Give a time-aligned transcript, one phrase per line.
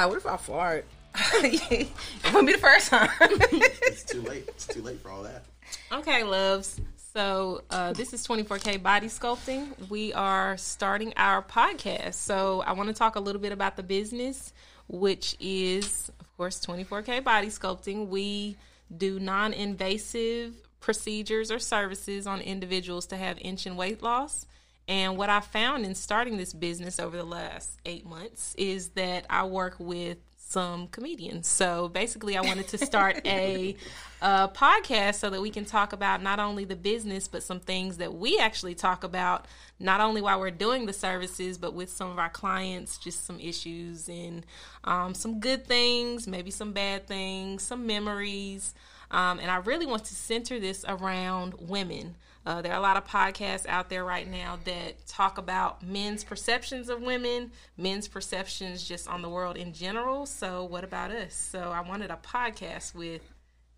[0.00, 0.84] my god, what if I fart?
[1.44, 1.88] it
[2.26, 3.10] wouldn't be the first time.
[3.20, 4.44] It's too late.
[4.48, 5.44] It's too late for all that.
[5.92, 6.80] Okay, loves.
[7.12, 9.90] So uh, this is 24K Body Sculpting.
[9.90, 12.14] We are starting our podcast.
[12.14, 14.52] So I want to talk a little bit about the business,
[14.88, 18.08] which is, of course, 24K Body Sculpting.
[18.08, 18.56] We
[18.96, 24.46] do non-invasive procedures or services on individuals to have inch and weight loss.
[24.90, 29.24] And what I found in starting this business over the last eight months is that
[29.30, 31.46] I work with some comedians.
[31.46, 33.76] So basically, I wanted to start a,
[34.20, 37.98] a podcast so that we can talk about not only the business, but some things
[37.98, 39.46] that we actually talk about,
[39.78, 43.38] not only while we're doing the services, but with some of our clients, just some
[43.38, 44.44] issues and
[44.82, 48.74] um, some good things, maybe some bad things, some memories.
[49.12, 52.16] Um, and I really want to center this around women.
[52.46, 56.24] Uh, there are a lot of podcasts out there right now that talk about men's
[56.24, 60.24] perceptions of women, men's perceptions just on the world in general.
[60.24, 61.34] So, what about us?
[61.34, 63.22] So, I wanted a podcast with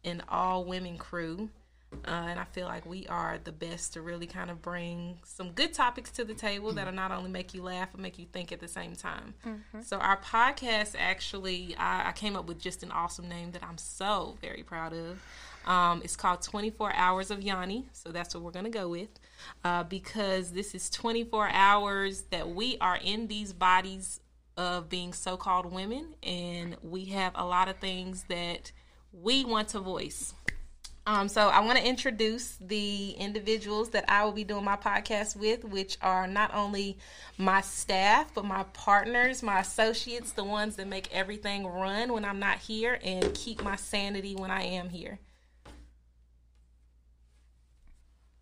[0.05, 1.49] an all women crew.
[2.07, 5.51] Uh, and I feel like we are the best to really kind of bring some
[5.53, 8.51] good topics to the table that'll not only make you laugh, but make you think
[8.53, 9.35] at the same time.
[9.83, 13.79] So, our podcast actually, I, I came up with just an awesome name that I'm
[13.79, 15.23] so very proud of.
[15.67, 17.87] Um, it's called 24 Hours of Yanni.
[17.93, 19.11] So that's what we're going to go with
[19.65, 24.21] uh, because this is 24 hours that we are in these bodies
[24.57, 28.71] of being so called women, and we have a lot of things that
[29.13, 30.35] we want to voice.
[31.05, 35.35] Um, so I want to introduce the individuals that I will be doing my podcast
[35.35, 36.97] with, which are not only
[37.39, 42.39] my staff, but my partners, my associates, the ones that make everything run when I'm
[42.39, 45.19] not here and keep my sanity when I am here.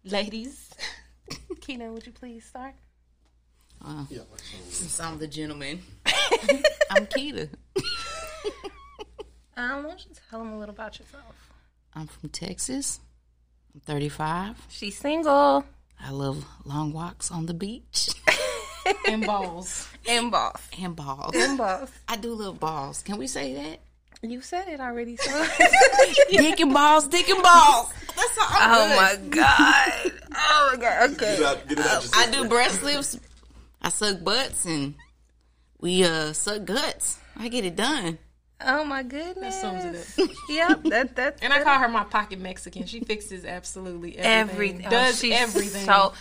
[0.05, 0.71] Ladies,
[1.61, 2.75] Kina, would you please start?
[4.11, 4.57] Yeah, like so.
[4.69, 5.81] Since I'm the gentleman,
[6.91, 7.49] I'm Keita.
[9.57, 11.50] um, why don't you tell them a little about yourself?
[11.95, 13.01] I'm from Texas.
[13.75, 14.67] I'm 35.
[14.69, 15.65] She's single
[16.03, 18.11] I love long walks on the beach
[19.07, 19.89] And balls.
[20.09, 20.61] and balls.
[20.81, 21.35] and balls.
[21.37, 21.91] And balls.
[22.09, 23.03] I do love balls.
[23.03, 23.81] Can we say that?
[24.23, 25.31] You said it already, so.
[26.31, 27.93] dick and balls, dick and balls.
[28.17, 28.47] That's all.
[28.51, 29.37] I'm oh good.
[29.37, 30.13] my god.
[30.35, 31.11] Oh my god.
[31.13, 31.17] Okay.
[31.19, 33.19] Get it out, get it out your I do breast lifts.
[33.83, 34.95] I suck butts and
[35.81, 37.19] we uh suck guts.
[37.37, 38.19] I get it done.
[38.67, 39.61] Oh my goodness.
[39.61, 40.31] sums it up.
[40.49, 40.83] Yep.
[40.85, 41.39] That that.
[41.43, 42.87] And I call her my pocket Mexican.
[42.87, 44.83] She fixes absolutely everything.
[44.83, 44.91] everything.
[44.91, 45.85] Does Oh, everything.
[45.87, 46.13] So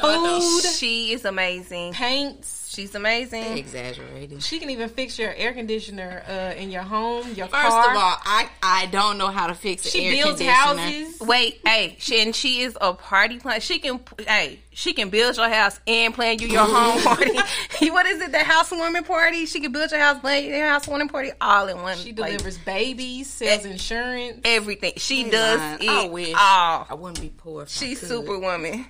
[0.00, 1.92] Food, she is amazing.
[1.92, 2.54] paints.
[2.68, 3.56] She's amazing.
[3.56, 4.42] Exaggerated.
[4.42, 7.90] She can even fix your air conditioner uh, in your home, your First car.
[7.92, 11.18] of all, I I don't know how to fix an she air builds houses.
[11.20, 13.60] Wait, hey, she, and she is a party plan.
[13.62, 17.32] She can, hey, she can build your house and plan you your home party.
[17.90, 18.32] what is it?
[18.32, 19.46] The housewarming party?
[19.46, 21.96] She can build your house, plan your housewarming party, all in one.
[21.96, 24.40] She like, delivers babies, sells insurance.
[24.44, 24.92] everything.
[24.98, 25.82] She Ain't does lying.
[25.82, 26.86] it I wish all.
[26.90, 27.62] I wouldn't be poor.
[27.62, 28.08] If She's I could.
[28.10, 28.86] superwoman.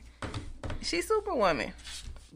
[0.87, 1.73] She's superwoman.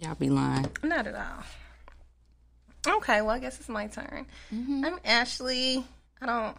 [0.00, 0.66] Y'all be lying.
[0.82, 2.96] Not at all.
[2.96, 4.26] Okay, well, I guess it's my turn.
[4.50, 5.84] I'm Ashley.
[6.20, 6.56] I don't.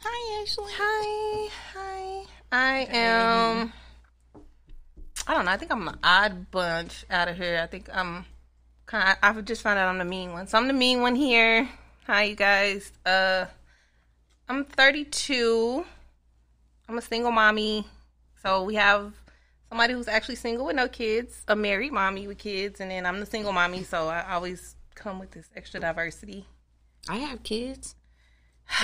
[0.00, 0.70] Hi, Ashley.
[0.76, 2.24] Hi, hi.
[2.52, 3.72] I am.
[5.26, 5.50] I don't know.
[5.50, 7.58] I think I'm an odd bunch out of here.
[7.62, 8.26] I think I'm
[8.84, 9.08] kind.
[9.08, 10.46] Of, I've just found out I'm the mean one.
[10.46, 11.66] So I'm the mean one here.
[12.06, 12.92] Hi, you guys.
[13.06, 13.46] Uh,
[14.46, 15.86] I'm 32.
[16.86, 17.86] I'm a single mommy.
[18.42, 19.14] So we have
[19.74, 23.18] somebody who's actually single with no kids, a married mommy with kids, and then I'm
[23.18, 23.82] the single mommy.
[23.82, 26.46] So I always come with this extra diversity.
[27.08, 27.96] I have kids.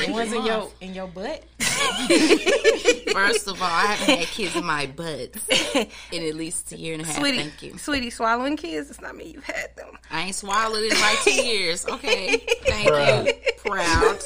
[0.01, 1.45] It was in your in your butt.
[3.13, 5.37] First of all, I haven't had kids in my butt
[6.11, 7.19] in at least a year and a half.
[7.19, 7.79] Sweetie, Thank you.
[7.79, 8.91] sweetie, swallowing kids.
[8.91, 9.31] It's not me.
[9.35, 9.97] You've had them.
[10.11, 11.87] I ain't swallowed in my two years.
[11.87, 12.39] Okay.
[12.65, 13.33] Thank you.
[13.65, 14.19] Proud.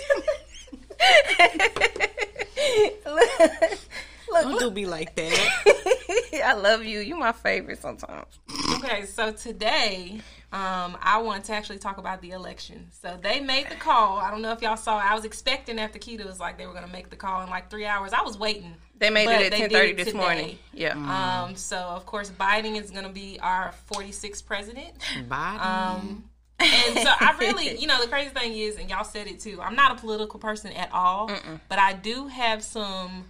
[4.43, 5.63] Don't do me like that.
[6.45, 7.01] I love you.
[7.01, 8.39] You're my favorite sometimes.
[8.77, 10.21] Okay, so today
[10.53, 12.89] um, I want to actually talk about the election.
[12.91, 14.19] So they made the call.
[14.19, 14.99] I don't know if y'all saw.
[14.99, 17.51] I was expecting after Keita was like they were going to make the call in
[17.51, 18.13] like three hours.
[18.13, 18.75] I was waiting.
[18.97, 20.19] They made it they at 10:30 it this today.
[20.19, 20.59] morning.
[20.73, 21.45] Yeah.
[21.45, 24.95] Um, so of course Biden is going to be our 46th president.
[25.29, 25.59] Bye.
[25.99, 26.25] Um,
[26.61, 29.61] and so I really, you know, the crazy thing is, and y'all said it too.
[29.61, 31.31] I'm not a political person at all,
[31.69, 33.25] but I do have some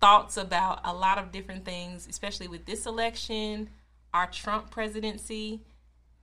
[0.00, 3.70] thoughts about a lot of different things, especially with this election,
[4.14, 5.62] our Trump presidency.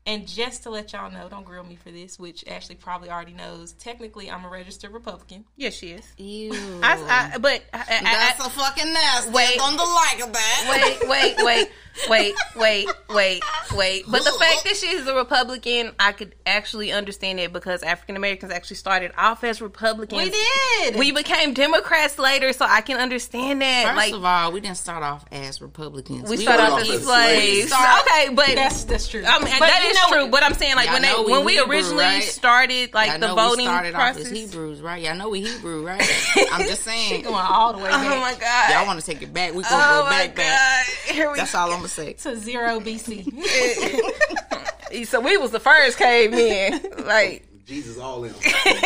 [0.08, 3.34] And just to let y'all know, don't grill me for this, which Ashley probably already
[3.34, 3.74] knows.
[3.74, 5.46] Technically, I'm a registered Republican.
[5.56, 6.06] yes, she is.
[6.18, 6.52] Ew.
[6.84, 9.32] I, I, but I, I, That's a fucking nasty.
[9.32, 9.60] Wait.
[9.60, 11.00] On the like of that.
[11.02, 11.70] wait, wait, wait.
[12.10, 13.44] wait, wait, wait,
[13.74, 14.04] wait.
[14.08, 18.52] But the fact that she's a Republican, I could actually understand it because African Americans
[18.52, 20.22] actually started off as Republicans.
[20.22, 20.98] We did.
[20.98, 23.86] We became Democrats later, so I can understand that.
[23.86, 26.30] First like of all, we didn't start off as Republicans.
[26.30, 27.70] we started off off as as slaves.
[27.70, 28.02] slaves.
[28.02, 29.24] Okay, but That's that's true.
[29.26, 30.28] I mean, But that you is know true.
[30.32, 32.24] But I'm saying, like Y'all when they we when we Hebrew, originally right?
[32.24, 34.26] started, like Y'all the know voting we started process.
[34.26, 35.02] off as Hebrews, right?
[35.02, 36.02] Y'all know we Hebrew, right?
[36.52, 37.24] I'm just saying.
[37.24, 38.06] Going all the way Back.
[38.12, 38.72] Oh my god!
[38.74, 39.54] Y'all want to take it back?
[39.54, 40.86] We gonna oh go my back, back.
[41.08, 42.14] Here we That's all I'm gonna say.
[42.14, 43.32] to zero BC.
[45.06, 46.80] So we was the first cavemen.
[47.06, 48.34] like Jesus all in.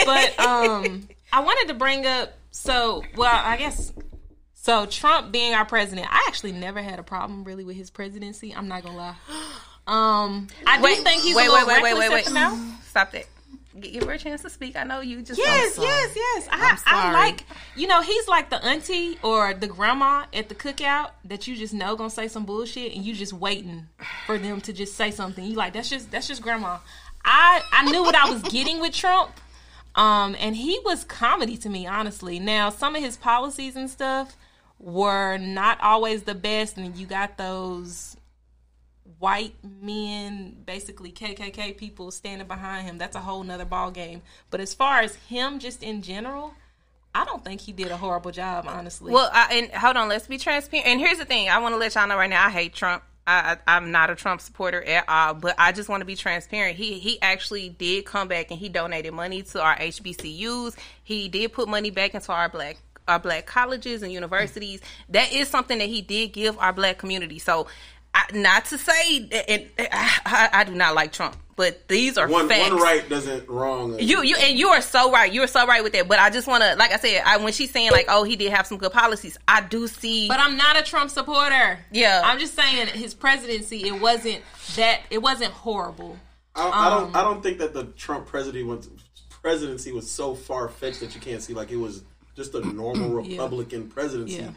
[0.05, 2.33] but um, I wanted to bring up.
[2.51, 3.93] So, well, I guess.
[4.55, 8.55] So Trump being our president, I actually never had a problem really with his presidency.
[8.55, 9.15] I'm not gonna lie.
[9.89, 12.83] Um, I do wait, think he's wait, a little wait, wait, reckless wait, wait, wait.
[12.83, 13.25] Stop that.
[13.79, 14.75] Give her a chance to speak.
[14.75, 15.39] I know you just.
[15.39, 16.47] Yes, yes, yes.
[16.51, 17.43] I, I'm I like,
[17.75, 21.73] you know, he's like the auntie or the grandma at the cookout that you just
[21.73, 23.87] know gonna say some bullshit and you just waiting
[24.27, 25.43] for them to just say something.
[25.43, 26.77] You like that's just that's just grandma.
[27.25, 29.31] I I knew what I was getting with Trump,
[29.95, 32.37] um, and he was comedy to me, honestly.
[32.37, 34.35] Now some of his policies and stuff
[34.77, 38.17] were not always the best, and you got those
[39.19, 42.97] white men, basically KKK people standing behind him.
[42.97, 44.21] That's a whole nother ball game.
[44.49, 46.53] But as far as him, just in general,
[47.13, 49.11] I don't think he did a horrible job, honestly.
[49.11, 50.87] Well, I, and hold on, let's be transparent.
[50.87, 53.03] And here's the thing: I want to let y'all know right now, I hate Trump.
[53.27, 56.15] I, I, I'm not a Trump supporter at all, but I just want to be
[56.15, 56.77] transparent.
[56.77, 60.75] He he actually did come back and he donated money to our HBCUs.
[61.03, 62.77] He did put money back into our black
[63.09, 64.81] our black colleges and universities.
[65.09, 67.39] That is something that he did give our black community.
[67.39, 67.67] So,
[68.33, 72.47] not to say, and I, I, I do not like Trump, but these are One
[72.47, 72.71] facts.
[72.71, 73.97] one right doesn't wrong.
[73.99, 75.31] You you and you are so right.
[75.31, 76.07] You are so right with that.
[76.07, 78.35] But I just want to, like I said, I, when she's saying like, oh, he
[78.35, 79.37] did have some good policies.
[79.47, 80.27] I do see.
[80.27, 81.79] but I'm not a Trump supporter.
[81.91, 82.21] Yeah.
[82.23, 83.83] I'm just saying his presidency.
[83.87, 84.41] It wasn't
[84.75, 85.01] that.
[85.09, 86.17] It wasn't horrible.
[86.55, 87.15] I, don't- I Um, don't.
[87.15, 88.89] I don't think that the Trump presidency was
[89.41, 92.03] presidency was so far fetched that you can't see like it was
[92.35, 94.35] just a normal Republican presidency.
[94.35, 94.49] Yeah.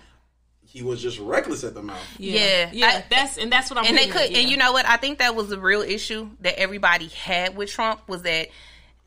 [0.72, 1.98] He was just reckless at the mouth.
[2.18, 2.70] Yeah.
[2.72, 2.86] yeah.
[2.86, 3.84] I- that's and that's what I'm.
[3.84, 4.86] and they could, at, and you know what?
[4.86, 8.48] I think that was the real issue that everybody had with Trump was that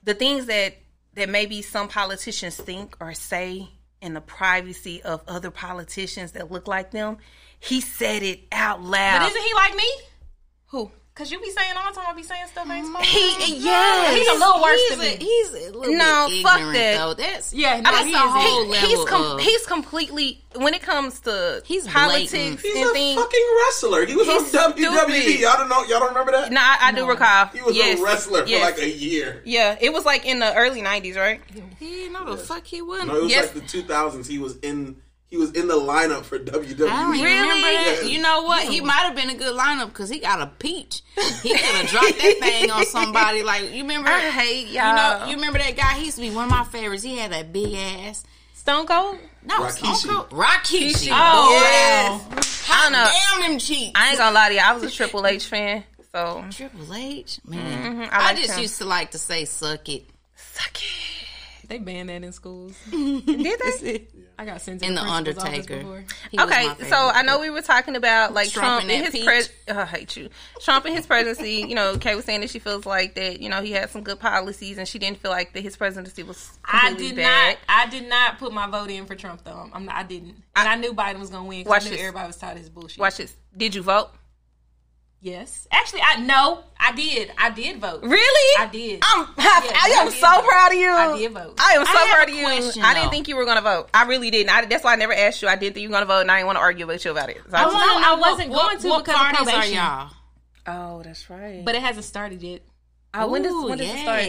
[0.03, 0.75] the things that
[1.15, 3.67] that maybe some politicians think or say
[4.01, 7.17] in the privacy of other politicians that look like them,
[7.59, 9.19] he said it out loud.
[9.21, 9.91] But isn't he like me?
[10.67, 10.91] Who?
[11.15, 12.89] Cause you be saying all the time, I be saying stuff ain't mm.
[12.89, 13.05] smart.
[13.05, 14.17] He yes.
[14.17, 15.25] he's a little worse he's than a, me.
[15.25, 16.97] He's a little No, bit fuck that.
[16.97, 17.13] though.
[17.13, 18.21] That's Yeah, no, that's he a is.
[18.21, 19.39] whole He- level he's com- of.
[19.39, 22.59] he's completely when it comes to He's politics blatant.
[22.59, 23.21] He's and a things.
[23.21, 24.05] fucking wrestler.
[24.05, 25.21] He was He's on WWE.
[25.21, 25.39] stupid.
[25.39, 25.83] Y'all don't know.
[25.83, 26.51] Y'all don't remember that?
[26.51, 27.45] No, I, I do recall.
[27.45, 27.97] He was yes.
[27.97, 28.59] a wrestler yes.
[28.59, 29.41] for like a year.
[29.45, 31.39] Yeah, it was like in the early '90s, right?
[31.79, 33.07] he didn't know the fuck he wasn't.
[33.07, 33.55] No, it was Yes.
[33.55, 34.27] like the 2000s.
[34.27, 34.97] He was in.
[35.27, 36.87] He was in the lineup for WWE.
[36.87, 37.41] I don't even Really?
[37.41, 37.67] remember
[38.01, 38.09] that.
[38.09, 38.67] You know what?
[38.71, 41.01] He might have been a good lineup because he got a peach.
[41.41, 43.43] He could have dropped that thing on somebody.
[43.43, 44.09] Like you remember?
[44.09, 44.95] I hate You y'all.
[45.21, 45.93] know, you remember that guy?
[45.95, 47.03] He used to be one of my favorites.
[47.03, 48.23] He had that big ass.
[48.53, 49.17] Stone Cold.
[49.43, 49.95] No, Rikishi.
[49.95, 51.09] Stone Cold- Rikishi.
[51.11, 52.67] Oh, oh, yes.
[52.71, 53.09] I don't know.
[53.41, 53.91] Damn them cheeks.
[53.95, 54.61] I ain't gonna lie to you.
[54.63, 57.93] I was a Triple H fan, so Triple H, man.
[58.07, 58.13] Mm-hmm.
[58.15, 58.61] I I, just him.
[58.61, 60.14] used to like to say "suck it" suck
[61.67, 62.75] They banned that in schools.
[62.91, 64.07] Did they?
[64.37, 65.77] I got sent to in the, the Undertaker.
[65.77, 66.03] before.
[66.29, 68.91] He was my Okay, so I know we were talking about like Trump Trump, and
[68.91, 69.25] and his peach.
[69.25, 69.49] pres.
[69.69, 70.29] Oh, I hate you.
[70.61, 71.65] Trump and his presidency.
[71.67, 73.39] You know, Kay was saying that she feels like that.
[73.39, 76.23] You know, he had some good policies, and she didn't feel like that his presidency
[76.23, 77.51] was I did bad.
[77.51, 77.57] not.
[77.69, 79.69] I did not put my vote in for Trump though.
[79.71, 81.63] I'm not, I didn't, and I, knew Biden was gonna win.
[81.63, 81.99] 'cause Watch I knew this.
[82.01, 82.99] everybody was tired of his bullshit.
[82.99, 83.33] Watch this.
[83.55, 84.09] Did you vote?
[85.25, 87.31] Yes, actually, I no, I did.
[87.35, 88.03] I did vote.
[88.03, 88.61] Really?
[88.63, 89.01] I did.
[89.03, 90.47] I'm, Yes, I am I so vote.
[90.47, 90.91] proud of you.
[90.91, 91.55] I did vote.
[91.59, 92.43] I am so I proud of you.
[92.45, 93.89] Question, I didn't think you were going to vote.
[93.91, 94.51] I really didn't.
[94.55, 95.47] I, that's why I never asked you.
[95.47, 97.03] I didn't think you were going to vote, and I didn't want to argue with
[97.05, 97.37] you about it.
[97.49, 99.47] So I I was- wanna- No, no, I wasn't what, going to what because of
[99.47, 100.09] parties are y'all?
[100.67, 101.65] oh, that's right.
[101.65, 102.61] but it hasn't started yet.
[103.15, 104.21] uh, when does when does it start?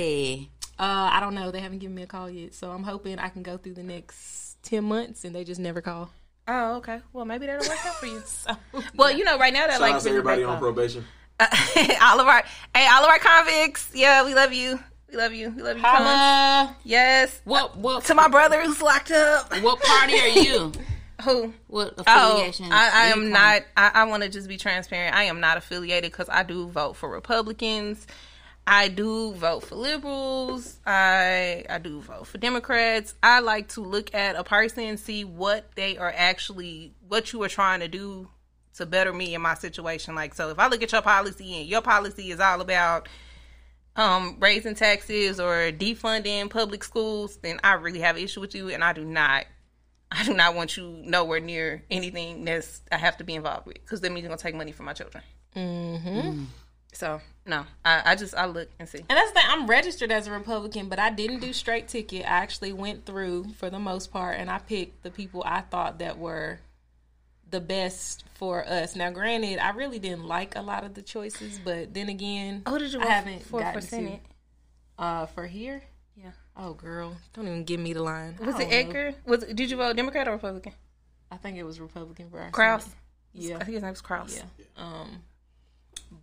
[0.78, 1.50] Uh, I don't know.
[1.50, 3.82] They haven't given me a call yet, so I'm hoping I can go through the
[3.82, 6.08] next ten months, and they just never call.
[6.48, 7.00] Oh, okay.
[7.12, 8.22] Well, maybe that'll work out for you.
[8.26, 8.56] So
[8.94, 11.04] Well, you know, right now that Shout like out to really everybody on probation.
[11.40, 11.46] Uh,
[12.02, 12.42] all of our
[12.74, 13.90] hey, all of our convicts.
[13.94, 14.78] Yeah, we love you.
[15.10, 15.50] We love you.
[15.50, 15.82] We love you.
[15.82, 15.96] Conch.
[15.98, 16.76] Holla.
[16.84, 17.40] Yes.
[17.44, 19.52] What what To my brother who's locked up.
[19.62, 20.72] what party are you?
[21.22, 21.54] Who?
[21.68, 22.66] What Oh, affiliation?
[22.70, 23.62] I, I am not.
[23.76, 25.16] I, I want to just be transparent.
[25.16, 28.06] I am not affiliated because I do vote for Republicans.
[28.66, 30.78] I do vote for liberals.
[30.84, 33.14] I I do vote for Democrats.
[33.22, 37.42] I like to look at a person, and see what they are actually, what you
[37.44, 38.28] are trying to do
[38.74, 40.14] to better me in my situation.
[40.14, 43.08] Like, so if I look at your policy and your policy is all about
[43.94, 48.70] um raising taxes or defunding public schools, then I really have an issue with you,
[48.70, 49.46] and I do not
[50.10, 53.74] I do not want you nowhere near anything that's I have to be involved with
[53.74, 55.22] because that means you're gonna take money from my children.
[55.54, 56.44] Mm-hmm.
[56.96, 58.98] So no, I, I just I look and see.
[58.98, 59.44] And that's the thing.
[59.48, 62.22] I'm registered as a Republican, but I didn't do straight ticket.
[62.24, 65.98] I actually went through for the most part, and I picked the people I thought
[65.98, 66.58] that were
[67.50, 68.96] the best for us.
[68.96, 72.78] Now, granted, I really didn't like a lot of the choices, but then again, Oh,
[72.78, 74.20] did you I haven't for gotten for Senate?
[74.98, 75.82] to uh for here.
[76.16, 76.30] Yeah.
[76.56, 78.36] Oh, girl, don't even give me the line.
[78.40, 78.76] Was it don't know.
[78.76, 79.14] Edgar?
[79.26, 80.72] Was did you vote Democrat or Republican?
[81.30, 82.84] I think it was Republican for our Kraus.
[82.84, 82.96] Senate.
[83.34, 83.56] Yeah.
[83.56, 84.34] I think his name was Kraus.
[84.34, 84.64] Yeah.
[84.82, 85.10] Um,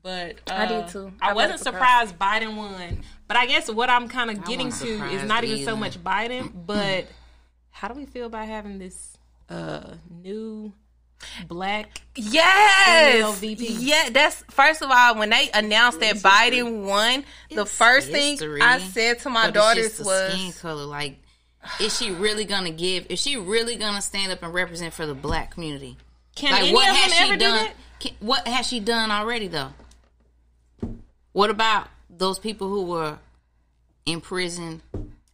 [0.01, 1.11] but uh, I did too.
[1.21, 4.45] I, I wasn't voted for surprised Biden won, but I guess what I'm kind of
[4.45, 7.07] getting to is not even so much Biden, but
[7.71, 9.17] how do we feel about having this
[9.49, 10.73] uh new
[11.47, 12.01] black?
[12.15, 13.39] Yes.
[13.39, 13.67] VP.
[13.79, 18.37] Yeah, that's first of all when they announced that Biden won, the It's first thing
[18.61, 20.85] I said to my But it's daughters just the was skin color.
[20.85, 21.17] Like,
[21.79, 23.07] is she really gonna give?
[23.09, 25.97] Is she really gonna stand up and represent for the black community?
[26.35, 27.71] Can Like, any what of has them she ever do done?
[28.03, 29.71] Can, what has she done already, though?
[31.31, 33.17] What about those people who were
[34.05, 34.81] in prison?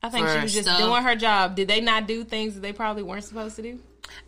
[0.03, 0.77] I think she was just stuff.
[0.77, 1.55] doing her job.
[1.55, 3.79] Did they not do things that they probably weren't supposed to do?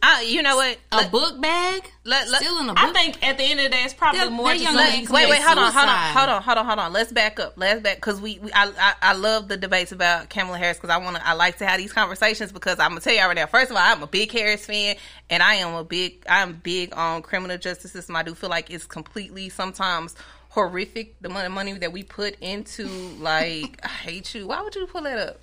[0.03, 0.77] I, you know what?
[0.91, 1.83] A book bag?
[2.03, 2.83] let- let- Still in a book?
[2.83, 5.07] I think at the end of the day, it's probably They're- more just young letting.
[5.09, 6.93] Wait, wait, hold on, hold on, hold on, hold on, hold on.
[6.93, 7.53] Let's back up.
[7.57, 10.89] Let's back because we, we I, I, I love the debates about Kamala Harris because
[10.89, 11.27] I want to.
[11.27, 13.41] I like to have these conversations because I'm gonna tell you already.
[13.41, 13.47] now.
[13.47, 14.95] First of all, I'm a big Harris fan,
[15.29, 16.23] and I am a big.
[16.29, 18.15] I'm big on criminal justice system.
[18.15, 20.15] I do feel like it's completely sometimes
[20.49, 22.85] horrific the money money that we put into
[23.19, 24.47] like I hate you.
[24.47, 25.39] Why would you pull that up?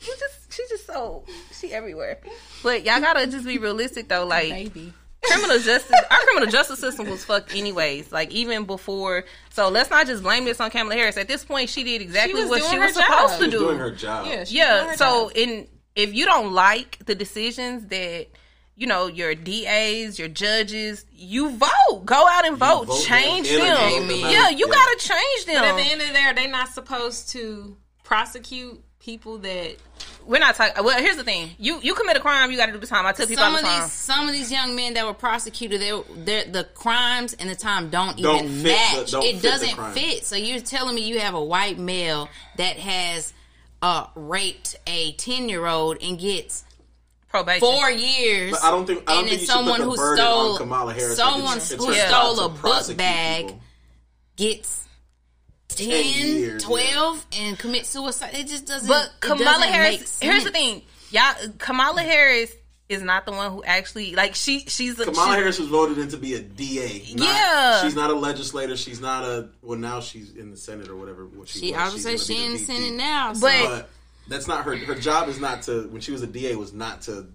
[0.00, 1.24] You just she's just so
[1.58, 2.18] she everywhere.
[2.62, 4.26] But y'all gotta just be realistic though.
[4.26, 4.92] Like Maybe.
[5.22, 10.06] criminal justice our criminal justice system was fucked anyways like even before so let's not
[10.06, 12.70] just blame this on Kamala Harris at this point she did exactly was what doing
[12.70, 13.28] she was supposed job.
[13.30, 14.26] to She was do doing her job.
[14.26, 14.32] Yeah.
[14.32, 15.36] she was doing yeah her so job.
[15.36, 18.28] in if you don't like the decisions that
[18.76, 23.58] you know your DAs your judges you vote go out and vote, vote change them
[23.58, 24.30] them, and vote them out.
[24.32, 24.72] yeah you Yeah.
[24.74, 27.76] gotta change them But at the end of the day, are they not supposed to
[28.04, 29.74] prosecute people that
[30.26, 32.78] we're not talking well here's the thing you you commit a crime you gotta do
[32.78, 34.76] the time I tell people some all of the time these some of these young
[34.76, 35.92] men that were prosecuted, they
[36.26, 39.10] they're, the crimes and the time don't, Don't even fit the- match.
[39.12, 39.94] don't it fit doesn't crime.
[39.94, 40.26] fit.
[40.26, 43.32] So you're telling me you have a white male that has
[43.80, 46.64] uh, raped a ten year old and gets
[47.30, 48.50] probation four years.
[48.52, 50.16] But I don't think- I don't and think then you someone put the who burden
[50.26, 51.16] stole on Kamala Harris.
[51.16, 53.60] someone Like, it's- it's who stole a book bag people.
[54.36, 54.87] gets
[55.68, 58.30] 10, years, 12 and commit suicide.
[58.34, 58.88] It just doesn't.
[58.88, 61.34] But Kamala doesn't make Harris, here's the thing, y'all.
[61.58, 62.52] Kamala Harris
[62.88, 64.60] is not the one who actually like she.
[64.60, 67.14] She's a, Kamala she- Harris was voted in to be a DA.
[67.14, 67.82] not- Yeah.
[67.82, 68.76] she's not a legislator.
[68.76, 69.50] She's not a.
[69.62, 71.26] Well, now she's in the Senate or whatever.
[71.26, 71.80] What she, She, was.
[71.80, 73.32] I would She's say gonna she be in the Senate now.
[73.34, 73.40] So.
[73.46, 73.88] But- But
[74.28, 74.74] that's not her.
[74.76, 75.86] Her job is not to.
[75.88, 77.26] When she was a DA, was not to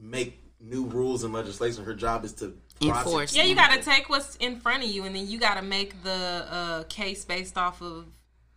[0.00, 1.84] make new rules and legislation.
[1.84, 2.56] Her job is to
[2.88, 3.34] Enforce.
[3.34, 5.62] Yeah, you got to take what's in front of you, and then you got to
[5.62, 8.06] make the uh, case based off of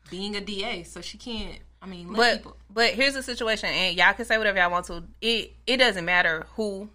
[0.10, 0.84] being a DA.
[0.84, 1.60] So she can't.
[1.82, 2.58] I mean, let But people.
[2.74, 5.04] but here's the situation, and y'all can say whatever y'all want to.
[5.22, 6.90] It it doesn't matter who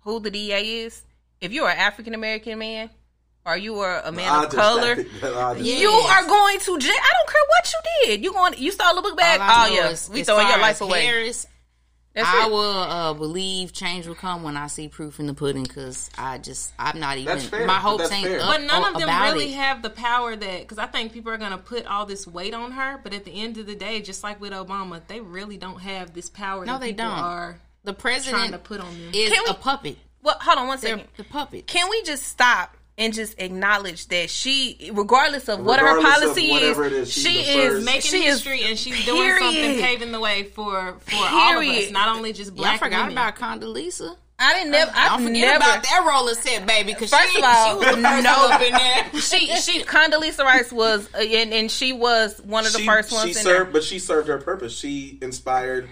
[0.00, 1.02] who the DA is.
[1.40, 2.90] If you're an African American man
[3.46, 6.92] or you are a man I of color, I just- you are going to jail.
[6.92, 8.24] I don't care what you did.
[8.24, 8.54] You going?
[8.58, 9.40] You stole a book bag?
[9.40, 11.04] All Oh know yeah, we as throwing your life away.
[11.06, 11.46] Harris,
[12.14, 12.50] That's I it.
[12.50, 16.38] will uh, believe change will come when I see proof in the pudding because I
[16.38, 18.40] just I'm not even That's fair, my hopes that's ain't fair.
[18.40, 19.56] up But none of them really it.
[19.56, 22.52] have the power that because I think people are going to put all this weight
[22.52, 22.98] on her.
[23.02, 26.12] But at the end of the day, just like with Obama, they really don't have
[26.12, 26.66] this power.
[26.66, 27.06] No, that they don't.
[27.06, 29.10] Are the trying president to put on them.
[29.14, 29.96] is Can we- a puppet.
[30.22, 30.98] Well, hold on one second.
[30.98, 31.66] They're the puppet.
[31.66, 36.36] Can we just stop and just acknowledge that she, regardless of what her Regardless of
[36.36, 39.36] policy whatever is, it is, she's she is Making she is history and she's doing
[39.38, 42.72] something, paving the way for for all of us, not only just black.
[42.72, 43.12] Yeah, I forgot women.
[43.12, 44.14] about Condoleezza.
[44.38, 44.90] I didn't never.
[44.94, 45.56] I Don't forget never.
[45.56, 46.94] about that roller set, baby.
[46.94, 48.42] Because First she, of all, she was the first no.
[48.42, 49.04] one up in there.
[49.20, 53.12] she she Condoleezza Rice was uh, and, and she was one of the she, first
[53.12, 53.64] ones she in served, there.
[53.72, 54.76] but she served her purpose.
[54.76, 55.88] She inspired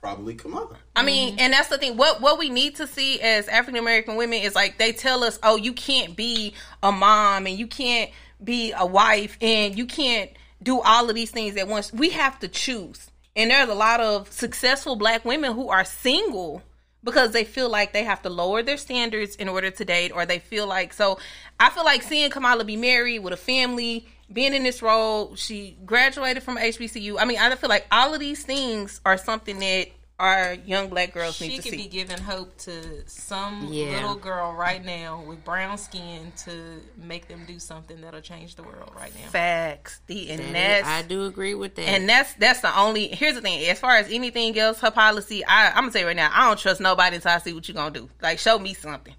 [0.00, 0.76] probably Kamala.
[0.96, 1.40] I mean, mm-hmm.
[1.40, 1.96] and that's the thing.
[1.96, 5.38] What what we need to see as African American women is like they tell us,
[5.42, 8.10] oh, you can't be a mom and you can't
[8.42, 10.30] be a wife and you can't
[10.62, 11.92] do all of these things at once.
[11.92, 13.10] We have to choose.
[13.36, 16.62] And there's a lot of successful black women who are single
[17.04, 20.26] because they feel like they have to lower their standards in order to date or
[20.26, 21.18] they feel like so
[21.60, 25.76] I feel like seeing Kamala be married with a family, being in this role, she
[25.86, 27.16] graduated from HBCU.
[27.18, 29.88] I mean, I feel like all of these things are something that
[30.20, 31.70] our young black girls She need to see.
[31.70, 33.90] She could be giving hope to some Yeah.
[33.92, 38.64] little girl right now with brown skin to make them do something that'll change the
[38.64, 39.30] world right now.
[39.30, 40.00] Facts.
[40.08, 41.82] The and That is- that's I do agree with that.
[41.88, 43.06] and that's that's the only.
[43.14, 43.64] Here's the thing.
[43.68, 46.58] As far as anything else, her policy, I, I'm gonna say right now, I don't
[46.58, 48.10] trust nobody until I see what you're gonna do.
[48.20, 49.14] Like, show me something.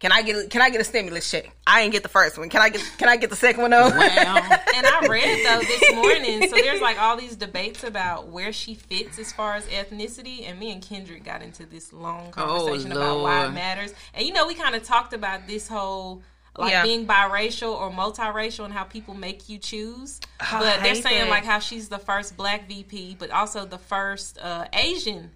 [0.00, 1.54] Can I get a, Can I get a stimulus check?
[1.66, 2.48] I ain't get the first one.
[2.48, 3.70] Can I get Can I get the second one?
[3.70, 3.90] though?
[3.90, 3.96] Wow.
[4.74, 8.74] and I read though this morning, so there's like all these debates about where she
[8.74, 13.20] fits as far as ethnicity, and me and Kendrick got into this long conversation about
[13.20, 13.92] why it matters.
[14.14, 16.22] And you know, we kind of talked about this whole
[16.56, 16.82] like Yeah.
[16.82, 20.18] being biracial or multiracial and how people make you choose.
[20.40, 21.30] I but they're saying that.
[21.30, 25.30] like how she's the first black VP, but also the first uh, Asian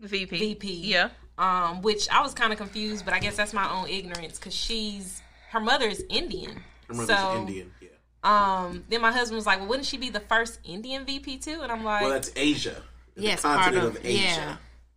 [0.00, 0.38] VP.
[0.38, 0.72] VP.
[0.86, 1.10] Yeah.
[1.38, 4.54] Um, which I was kind of confused, but I guess that's my own ignorance because
[4.54, 6.62] she's her mother is Indian.
[6.88, 7.72] Her mother's so, Indian.
[7.80, 7.88] Yeah.
[8.24, 11.60] Um, then my husband was like, "Well, wouldn't she be the first Indian VP too?"
[11.62, 12.82] And I'm like, Well, that's Asia.
[13.14, 14.22] The Yes, part continent of- of, Asia.
[14.24, 14.56] yeah.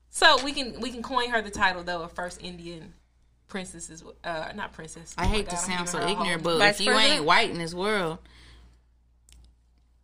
[0.09, 2.93] "So we can we can coin her the title though of first Indian
[3.47, 6.21] princess is uh not princess." I Oh hate God, to sound so her a whole-
[6.21, 7.15] ignorant, but Vice if you president?
[7.19, 8.17] ain't white in this world,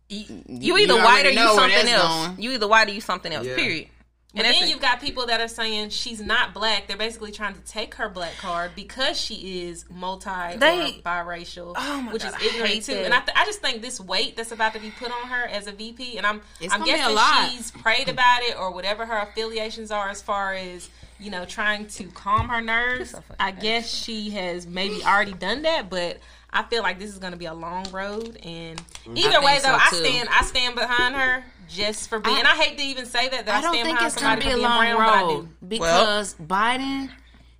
[0.08, 2.26] You, you either white or you something else.
[2.28, 2.40] going.
[2.42, 3.46] You either white or you something else.
[3.46, 3.56] Yeah.
[3.56, 3.88] Period.
[4.34, 6.86] But And then you've got people that are saying she's not black.
[6.86, 11.72] They're basically trying to take her black card because she is multi They- or biracial,
[11.74, 12.94] Oh my which God, is ignorant too.
[12.94, 13.04] that.
[13.06, 15.46] And I, th- I just think this weight that's about to be put on her
[15.46, 17.50] as a VP, and I'm It's I'm guessing lot.
[17.50, 21.86] she's prayed about it or whatever her affiliations are as far as you know trying
[21.86, 23.12] to calm her nerves.
[23.12, 26.18] so I guess she has maybe already done that, but.
[26.50, 29.18] I feel like this is going to be a long road, and mm-hmm.
[29.18, 32.36] either way, though, so, I stand I stand behind her just for being.
[32.36, 33.46] I- and I hate to even say that.
[33.46, 35.08] that I, I don't stand think behind it's gonna somebody be a long brown, but
[35.08, 35.34] I do.
[35.36, 37.10] road because Biden,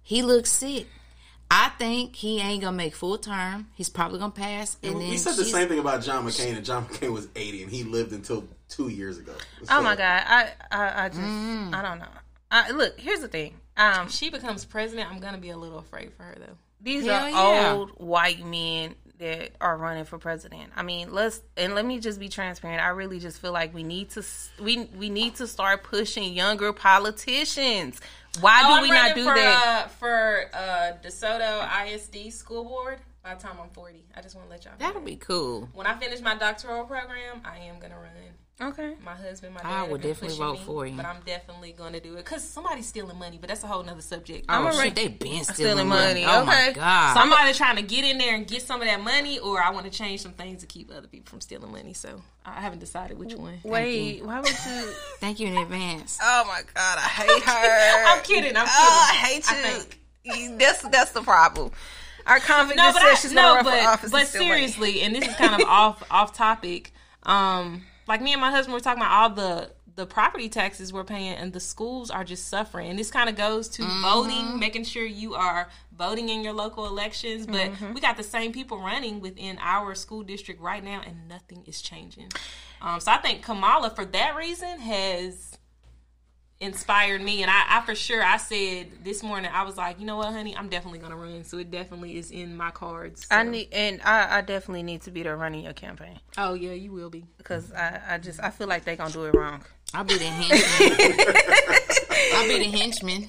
[0.03, 0.87] he looks sick.
[1.51, 3.69] I think he ain't gonna make full term.
[3.75, 6.65] He's probably gonna pass, and then we said the same thing about John McCain, and
[6.65, 9.33] John McCain was 80, and he lived until two years ago.
[9.71, 11.73] Oh my god, I I, I just Mm.
[11.75, 12.09] I don't know.
[12.51, 13.55] I, look, here's the thing.
[13.79, 16.57] Um, she becomes president, I'm gonna be a little afraid for her though.
[16.83, 17.73] these Hell are yeah.
[17.75, 20.71] old white men that are running for president.
[20.77, 22.83] I mean, let's and let me just be transparent.
[22.83, 24.25] I really just feel like we need to
[24.61, 28.01] we we need to start pushing younger politicians.
[28.41, 29.85] Why Oh, do we not do for, that?
[29.87, 34.05] Uh, for uh, DeSoto ISD school board by the time I'm 40.
[34.17, 34.87] I just want to let y'all know.
[34.87, 35.69] That'll be cool.
[35.73, 38.05] When I finish my doctoral program, I am gonna run.
[38.61, 38.95] Okay.
[39.05, 40.97] My husband, my dad, I have would definitely vote me, for you.
[40.97, 43.39] but I'm definitely gonna do it because somebody's stealing money.
[43.41, 44.47] But that's a whole nother subject.
[44.49, 46.25] Oh a shit, re- they been stealing, stealing money.
[46.25, 46.73] money, Oh my okay.
[46.73, 47.15] god.
[47.15, 49.63] So I'm either trying to get in there and get some of that money, or
[49.63, 51.93] I want to change some things to keep other people from stealing money.
[51.93, 53.61] So I haven't decided which one.
[53.63, 54.55] Wait, why would you?
[55.21, 56.19] Thank you in advance.
[56.21, 58.05] Oh my god, I hate her.
[58.09, 58.57] I'm kidding.
[58.57, 58.67] I'm kidding.
[58.67, 59.63] Oh, I hate I you.
[59.63, 60.01] think.
[60.25, 61.71] You- That's that's the problem.
[62.27, 64.11] Our convict no, just but said I, she's gonna no, run but for office.
[64.11, 66.93] but and seriously, and this is kind of off off topic.
[67.23, 71.03] Um, like me and my husband were talking about all the the property taxes we're
[71.03, 72.89] paying, and the schools are just suffering.
[72.89, 74.03] And this kind of goes to Mm-hmm.
[74.03, 77.47] voting, making sure you are voting in your local elections.
[77.49, 77.95] But Mm-hmm.
[77.95, 81.83] we got the same people running within our school district right now, and nothing is
[81.83, 82.29] changing.
[82.81, 85.58] Um, so I think Kamala, for that reason, has
[86.61, 90.07] inspired me and I, I for sure I said this morning I was like you
[90.07, 93.45] know what honey I'm definitely gonna run so it definitely is in my cards I
[93.45, 96.91] need, and I, I definitely need to be there running your campaign oh yeah you
[96.91, 99.63] will be because I, I just I feel like they gonna do it wrong.
[99.95, 101.21] I'll be the henchman.
[102.35, 103.29] I'll be the henchman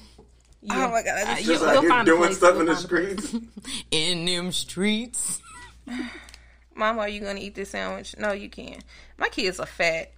[0.72, 1.24] Oh my god!
[1.26, 2.84] I just, you- Just we'll like you're find doing place, stuff we'll in the place.
[3.30, 3.36] streets.
[3.92, 5.42] in them streets.
[6.76, 8.16] Mom, are you gonna eat this sandwich?
[8.18, 8.84] No, you can't.
[9.18, 10.12] My kids are fat.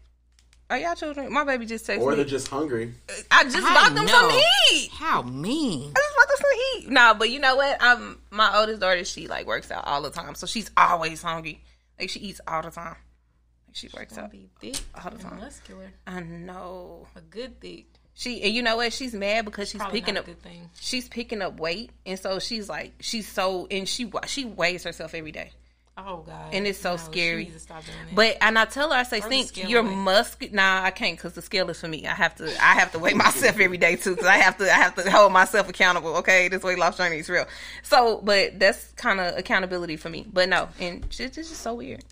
[0.71, 1.31] Are y'all children?
[1.33, 2.31] My baby just texted Or they're me.
[2.31, 2.93] just hungry.
[3.29, 4.11] I just I bought them know.
[4.11, 4.89] something to eat.
[4.91, 5.91] How mean?
[5.95, 6.89] I just bought them something to eat.
[6.89, 7.77] No, but you know what?
[7.81, 9.03] I'm my oldest daughter.
[9.03, 11.61] She like works out all the time, so she's always hungry.
[11.99, 12.95] Like she eats all the time.
[13.67, 15.37] Like she works out be thick all the and time.
[15.39, 17.07] muscular I know.
[17.17, 18.93] a good thick She and you know what?
[18.93, 20.27] She's mad because she's probably picking not up.
[20.27, 24.09] a good thing She's picking up weight, and so she's like she's so and she
[24.27, 25.51] she weighs herself every day.
[25.97, 27.43] Oh god And it's so No, scary.
[27.43, 28.15] needs to stop doing that.
[28.15, 29.93] But and I tell her, I say, the think scale your away.
[29.95, 30.47] muscle.
[30.51, 32.07] Nah, I can't because the scale is for me.
[32.07, 32.45] I have to.
[32.63, 34.63] I have to weigh myself every day too because I have to.
[34.65, 36.15] I have to hold myself accountable.
[36.17, 37.45] Okay, this weight loss journey is real.
[37.83, 40.25] So, but that's kind of accountability for me.
[40.31, 42.03] But no, and it's just, just so weird,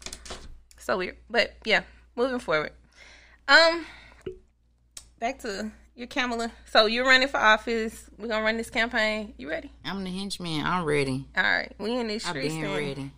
[0.78, 1.18] so weird.
[1.30, 1.84] But yeah,
[2.16, 2.72] moving forward.
[3.48, 3.86] Um,
[5.20, 6.52] back to your Kamala.
[6.66, 8.10] So you're running for office.
[8.18, 9.34] We're gonna run this campaign.
[9.38, 9.72] You ready?
[9.86, 10.66] I'm the henchman.
[10.66, 11.28] I'm ready.
[11.36, 12.54] All right, we in these I've streets.
[12.54, 12.76] been then.
[12.76, 13.12] ready.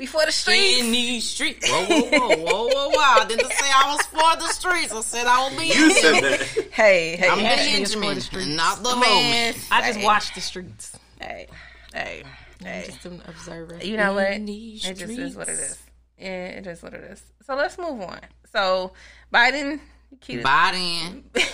[0.00, 0.80] We for the streets.
[0.80, 1.70] In these streets.
[1.70, 3.20] Whoa, whoa, whoa, whoa, whoa, whoa.
[3.22, 4.92] I didn't say I was for the streets.
[4.94, 6.40] I said I will be in You said that.
[6.72, 8.46] Hey, hey, I'm the hey, it's for henchman, the streets.
[8.48, 9.68] not the Man, homie.
[9.70, 11.48] I just hey, watch the streets Hey,
[11.92, 12.22] hey,
[12.62, 12.84] I'm hey.
[12.86, 14.32] just an observer You know what?
[14.32, 15.72] In It just is what it streets.
[15.72, 15.82] is.
[16.18, 17.22] Yeah, it is what it is.
[17.46, 18.20] So let's move on.
[18.52, 18.92] So
[19.34, 19.80] Biden
[20.22, 20.42] Cute.
[20.42, 21.24] Biden.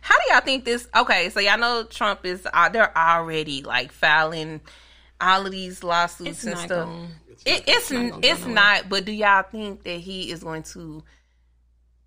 [0.00, 0.88] How do y'all think this?
[0.96, 4.62] Okay, so y'all know Trump is uh, they're already like filing
[5.20, 6.86] all of these lawsuits It's and not stuff.
[6.88, 7.08] going.
[7.44, 10.62] It, it's not gonna go it's not, but do y'all think that he is going
[10.74, 11.02] to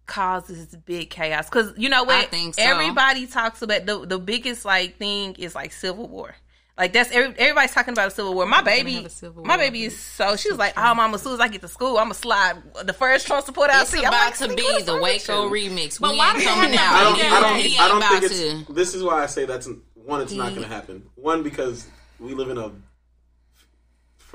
[0.05, 1.49] cause this big chaos?
[1.49, 2.63] Because you know what, I think so.
[2.63, 6.35] everybody talks about the the biggest like thing is like civil war.
[6.77, 8.45] Like that's every, everybody's talking about a civil war.
[8.45, 11.33] My baby, a civil my baby is so she was like, "Oh, mama, as soon
[11.33, 13.99] as I get to school, I'm gonna slide the first Trump support out." It's see,
[13.99, 15.99] I'm about like, to "Sneak, be what's the wrong with Waco remix.
[15.99, 16.93] But we why ain't do they coming out.
[16.93, 17.19] I don't.
[17.19, 17.59] I don't.
[17.59, 18.65] he I don't think it's.
[18.67, 18.73] to.
[18.73, 20.21] This is why I say that's one.
[20.21, 21.09] It's not going to happen.
[21.15, 21.87] One because
[22.19, 22.71] we live in a,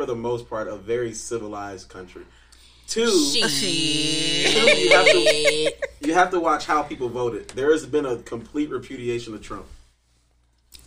[0.02, 2.24] for the most part, a very civilized country.
[2.88, 4.52] Two, Shit.
[4.78, 7.48] you have to you have to watch how people voted.
[7.50, 9.66] There has been a complete repudiation of Trump.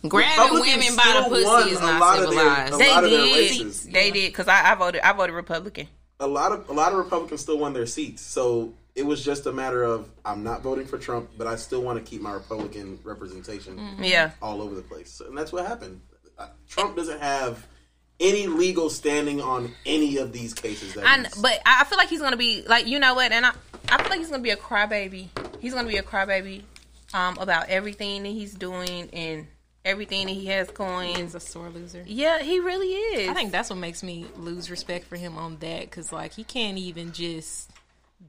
[0.06, 2.74] Grabbing Republicans women by the pussy is not lot of their- civilized.
[2.74, 3.72] a They lot of their did.
[3.92, 5.00] They did because I, I voted.
[5.00, 5.88] I voted Republican.
[6.20, 8.20] A lot of a lot of Republicans still won their seats.
[8.22, 11.80] So it was just a matter of I'm not voting for Trump, but I still
[11.82, 14.32] want to keep my Republican representation Yeah.
[14.42, 15.20] all over the place.
[15.26, 16.02] And that's what happened.
[16.38, 17.66] Uh, Trump doesn't have
[18.20, 20.94] any legal standing on any of these cases.
[20.94, 23.44] That I, he's- but I feel like he's gonna be like you know what, and
[23.46, 23.52] I
[23.88, 25.28] I feel like he's gonna be a crybaby.
[25.60, 26.62] He's gonna be a crybaby
[27.14, 29.46] um, about everything that he's doing and
[29.84, 31.14] everything that he has going.
[31.16, 32.02] He's a sore loser.
[32.06, 33.28] Yeah, he really is.
[33.28, 36.42] I think that's what makes me lose respect for him on that because like he
[36.44, 37.70] can't even just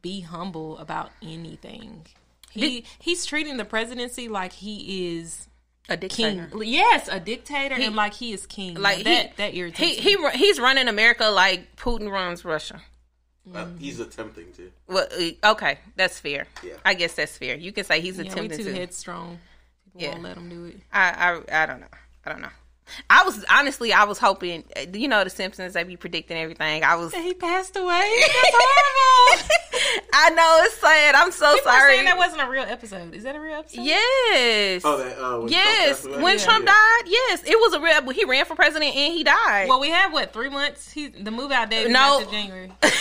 [0.01, 2.05] be humble about anything.
[2.51, 5.47] He he's treating the presidency like he is
[5.89, 6.37] a king.
[6.37, 6.63] dictator.
[6.63, 8.75] Yes, a dictator, He- and like he is king.
[8.75, 10.31] Like Like that he, that irritates he me.
[10.31, 12.81] he he's running America like Putin runs Russia.
[13.55, 14.71] uh, he's attempting to.
[14.87, 15.07] Well,
[15.43, 16.47] uh, okay, that's fair.
[16.63, 16.73] Yeah.
[16.85, 17.55] I guess that's fair.
[17.55, 18.73] You can say he's yeah, we too to.
[18.75, 19.39] headstrong.
[19.85, 20.11] People Yeah.
[20.11, 20.79] won't let him do it.
[20.91, 21.87] I, I I don't know.
[22.25, 22.49] I don't know.
[23.09, 24.63] I was honestly, I was hoping.
[24.75, 26.83] uh, You know, the Simpsons they be predicting everything.
[26.83, 27.13] I was.
[27.13, 28.11] He passed away.
[28.19, 29.49] That's horrible.
[30.13, 31.15] I know it's sad.
[31.15, 31.93] I'm so People sorry.
[31.95, 33.13] saying that wasn't a real episode.
[33.13, 33.81] Is that a real episode?
[33.83, 34.81] yes.
[34.85, 36.01] Oh, that uh, when yes.
[36.03, 36.43] Trump when Yeah.
[36.43, 36.71] Trump Yeah.
[36.73, 38.09] died, yes, it was a real.
[38.11, 39.67] He ran for president and he died.
[39.69, 40.91] Well, we have what three months.
[40.91, 42.19] He the move out date No.
[42.19, 42.71] not January.
[42.81, 42.91] but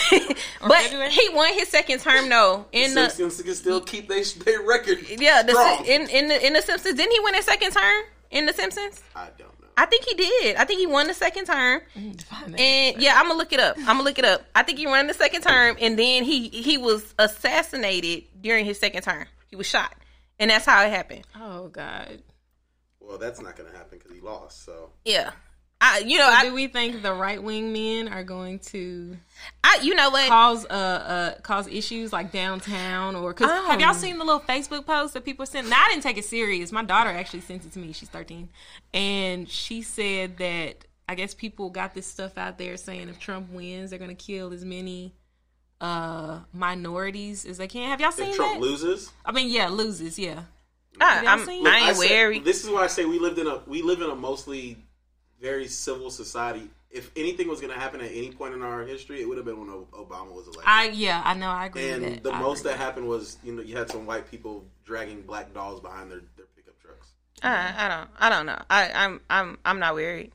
[0.81, 1.09] February?
[1.11, 2.65] he won his second term though.
[2.71, 4.99] In the Simpsons can still keep their, their record.
[5.09, 5.53] yeah, the,
[5.85, 9.01] in in the in the Simpsons, didn't he win his second term in the Simpsons?
[9.15, 9.56] I don't know.
[9.77, 10.55] I think he did.
[10.57, 11.81] I think he won the second term.
[11.95, 13.77] And yeah, I'm gonna look it up.
[13.77, 14.41] I'm gonna look it up.
[14.55, 18.79] I think he won the second term, and then he he was assassinated during his
[18.79, 19.27] second term.
[19.49, 19.93] He was shot,
[20.39, 21.25] and that's how it happened.
[21.35, 22.21] oh God.
[22.99, 24.65] Well, that's not going to happen because he lost.
[24.65, 25.31] So Yeah,
[25.79, 29.15] I you know Do I, we think the right wing men are going to
[29.63, 33.67] I you know what cause uh uh cause issues like downtown or because Oh.
[33.69, 35.69] have y'all seen the little Facebook post that people sent?
[35.69, 36.71] Now I didn't take it serious.
[36.71, 37.91] My daughter actually sent it to me.
[37.93, 38.49] She's thirteen,
[38.93, 43.51] and she said that I guess people got this stuff out there saying if Trump
[43.51, 45.13] wins, they're gonna kill as many
[45.79, 47.89] uh minorities as they can.
[47.89, 48.59] Have y'all seen if Trump that?
[48.61, 50.41] loses, I mean, yeah, loses, yeah.
[50.99, 52.39] I, y'all I'm, seen- I ain't wary.
[52.39, 54.77] This is why I say we lived in a we live in a mostly
[55.41, 56.69] very civil society.
[56.89, 59.45] If anything was going to happen at any point in our history, it would have
[59.45, 60.63] been when Obama was elected.
[60.65, 63.37] I yeah, I know, I agree and with the I most agree that happened was
[63.43, 67.09] you know you had some white people dragging black dolls behind their, their pickup trucks.
[67.43, 68.61] I, I don't I don't know.
[68.69, 70.31] I I'm I'm I'm not worried.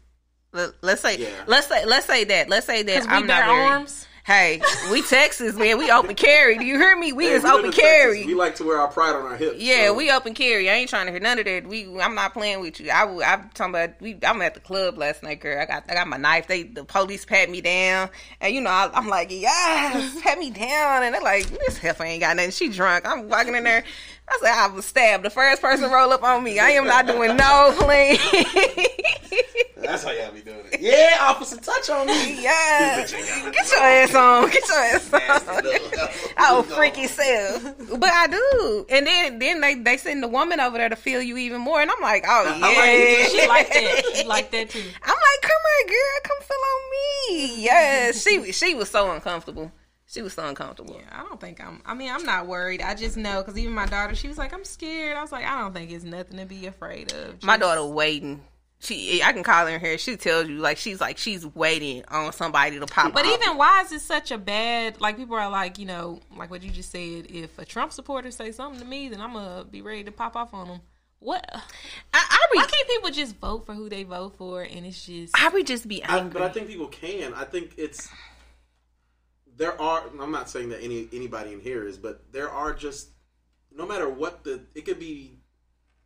[0.52, 1.28] Let, let's say Yeah.
[1.46, 3.66] let's say let's say that let's say that we I'm bear not worried.
[3.68, 4.06] arms.
[4.24, 6.56] Hey, we Texas man, we open carry.
[6.56, 7.12] Do you hear me?
[7.12, 7.82] We Hey, is we open in Texas.
[7.82, 8.24] carry.
[8.24, 9.58] We like to wear our pride on our hips.
[9.60, 10.70] Yeah, so- we open carry.
[10.70, 11.66] I ain't trying to hear none of that.
[11.66, 12.88] We, I'm not playing with you.
[12.90, 14.00] I am talking about.
[14.00, 15.60] We, I'm at the club last night, girl.
[15.60, 16.46] I got, I got my knife.
[16.46, 20.50] They, the police pat me down, and you know, I, I'm like, yes, pat me
[20.50, 22.52] down, and they're like, this heifer ain't got nothing.
[22.52, 23.04] She drunk.
[23.04, 23.82] I'm walking in there.
[24.28, 25.24] I said, I was stabbed.
[25.24, 26.58] The first person roll up on me.
[26.58, 28.18] I am not doing no playing.
[29.76, 30.80] That's how y'all be doing it.
[30.80, 32.42] Yeah, officer, touch on me.
[32.42, 34.50] yeah, get your ass on.
[34.50, 35.62] Get your ass on.
[36.44, 37.62] Oh, freaky self.
[37.98, 38.86] But I do.
[38.90, 41.80] And then then they, they send the woman over there to feel you even more.
[41.80, 42.66] And I'm like, oh, yeah.
[42.66, 43.28] like.
[43.30, 44.02] She like that.
[44.14, 44.82] She like that too.
[45.02, 46.20] I'm like, come here, girl.
[46.24, 47.62] Come feel on me.
[47.64, 48.22] Yes.
[48.22, 49.70] She she was so uncomfortable.
[50.12, 51.00] She was so uncomfortable.
[51.00, 51.80] Yeah, I don't think I'm.
[51.86, 52.82] I mean, I'm not worried.
[52.82, 55.46] I just know because even my daughter, she was like, "I'm scared." I was like,
[55.46, 58.42] "I don't think it's nothing to be afraid of." My daughter waiting.
[58.80, 59.96] She, I can call her in here.
[59.96, 63.14] She tells you like she's like she's waiting on somebody to pop.
[63.14, 63.32] But off.
[63.32, 65.00] even why is it such a bad?
[65.00, 67.28] Like people are like, you know, like what you just said.
[67.30, 70.36] If a Trump supporter say something to me, then I'm gonna be ready to pop
[70.36, 70.80] off on them.
[71.20, 71.48] What?
[71.52, 71.58] I,
[72.12, 74.62] I Why can't people just vote for who they vote for?
[74.62, 76.32] And it's just I would just be I, angry.
[76.32, 77.32] but I think people can.
[77.34, 78.08] I think it's
[79.56, 80.04] there are.
[80.20, 83.08] I'm not saying that any anybody in here is, but there are just
[83.74, 85.38] no matter what the it could be.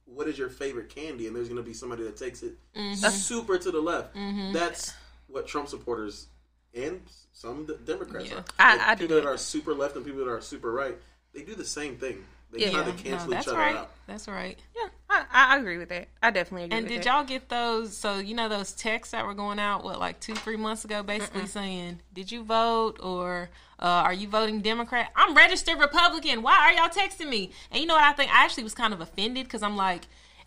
[0.04, 1.26] What is your favorite candy?
[1.26, 2.94] And there's going to be somebody that takes it mm-hmm.
[2.94, 4.14] super to the left.
[4.14, 4.52] Mm-hmm.
[4.52, 4.94] That's
[5.26, 6.28] what Trump supporters
[6.74, 7.00] and
[7.32, 8.36] some Democrats Yeah.
[8.36, 8.44] are.
[8.58, 9.28] I- Like, I do people that that.
[9.30, 10.96] are super left and people that are super right.
[11.34, 12.24] They do the same thing.
[12.52, 12.70] They Yeah.
[12.72, 13.76] kind No, of cancel that's each other right.
[13.76, 13.90] out.
[14.06, 14.56] That's right.
[14.76, 16.08] Yeah, I, I agree with that.
[16.22, 16.78] I definitely agree.
[16.78, 17.06] And with did that.
[17.06, 17.96] y'all get those?
[17.96, 21.02] So you know those texts that were going out what like two, three months ago,
[21.02, 26.42] basically saying, "Did you vote or uh, are you voting Democrat?" I'm registered Republican.
[26.42, 27.50] Why are y'all texting me?
[27.72, 28.30] And you know what I think?
[28.32, 30.02] I actually was kind of offended because I'm like,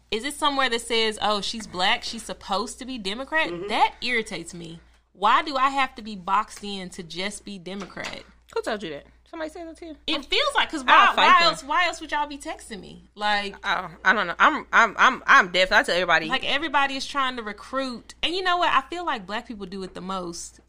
[0.10, 3.50] is it somewhere that says, "Oh, she's black, she's supposed to be Democrat"?
[3.50, 3.68] Mm-hmm.
[3.68, 4.80] That irritates me.
[5.12, 8.24] Why do I have to be boxed in to just be Democrat?
[8.56, 9.06] Who told you that?
[9.30, 9.96] Somebody said that to you?
[10.08, 11.64] It feels like because why, why else?
[11.64, 13.04] Why else would y'all be texting me?
[13.16, 14.36] Like, Oh, I don't know.
[14.40, 15.72] I'm I'm I'm I'm deaf.
[15.72, 16.28] I tell everybody.
[16.28, 19.66] like everybody is trying to recruit and you know what i feel like black people
[19.66, 20.60] do it the most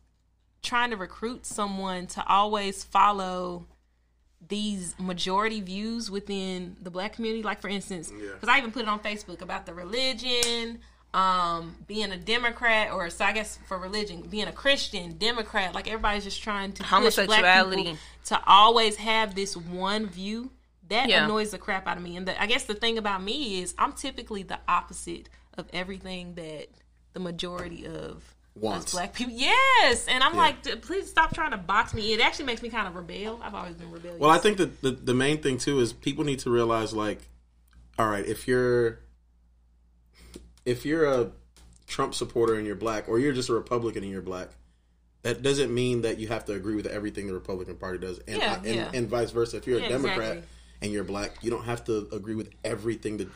[0.62, 3.66] trying to recruit someone to always follow
[4.46, 8.32] these majority views within the black community like for instance Yeah.
[8.34, 10.80] because i even put it on facebook about the religion
[11.12, 15.88] um being a democrat or so i guess for religion being a christian democrat like
[15.88, 17.76] everybody's just trying to push black Homosexuality.
[17.82, 20.52] people to always have this one view.
[20.88, 21.24] That Yeah.
[21.24, 22.16] annoys the crap out of me.
[22.16, 26.34] And the, i guess the thing about me is i'm typically the opposite of everything
[26.34, 26.66] that
[27.12, 28.22] the majority of
[28.54, 28.86] Wants.
[28.86, 30.06] us black people yes.
[30.08, 32.12] And i'm like please stop trying to box me.
[32.12, 33.40] It actually makes me kind of rebel.
[33.42, 34.20] I've always been rebellious.
[34.20, 37.18] Well, I think that the, the main thing too is people need to realize like,
[37.98, 38.98] all right, if you're
[40.64, 41.30] if you're a
[41.86, 44.48] Trump supporter and you're black, or you're just a Republican and you're black,
[45.22, 48.38] that doesn't mean that you have to agree with everything the Republican Party does, and
[48.38, 48.90] Yeah, and, yeah.
[48.94, 49.56] and vice versa.
[49.58, 50.42] If you're Yeah, a Democrat exactly.
[50.82, 53.28] and you're black, you don't have to agree with everything that.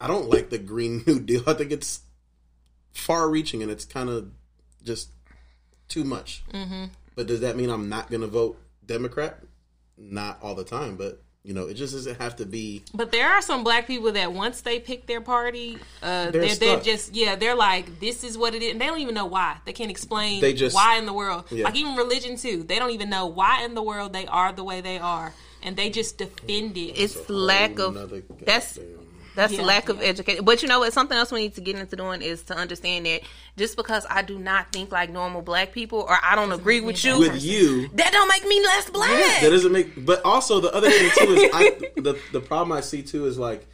[0.00, 1.42] I don't like the Green New Deal.
[1.46, 2.00] I think it's
[2.92, 4.30] far-reaching and it's kind of
[4.82, 5.10] just
[5.88, 6.42] too much.
[6.52, 6.86] Mm-hmm.
[7.14, 9.40] But does that mean I'm not going to vote Democrat?
[9.96, 12.82] Not all the time, but you know, it just doesn't have to be.
[12.94, 16.54] But there are some black people that once they pick their party, uh, They're they're,
[16.56, 19.26] they're just yeah, they're like this is what it is, and they don't even know
[19.26, 19.58] why.
[19.66, 21.44] They can't explain They just- why in the world.
[21.50, 21.64] Yeah.
[21.64, 24.64] Like even religion too, they don't even know why in the world they are the
[24.64, 26.98] way they are, and they just defend it.
[26.98, 27.94] it's lack of
[28.44, 29.00] that's goddamn-
[29.34, 30.08] that's Yeah, lack of yeah.
[30.08, 30.44] education.
[30.44, 30.92] But you know what?
[30.92, 33.22] Something else we need to get into doing is to understand that
[33.56, 37.04] just because I do not think like normal black people or I don't agree with
[37.04, 37.88] you, with you.
[37.94, 39.40] that don't make me less black.
[39.40, 40.04] That doesn't make.
[40.04, 43.38] But also the other thing too is I, the the problem I see too is
[43.38, 43.66] like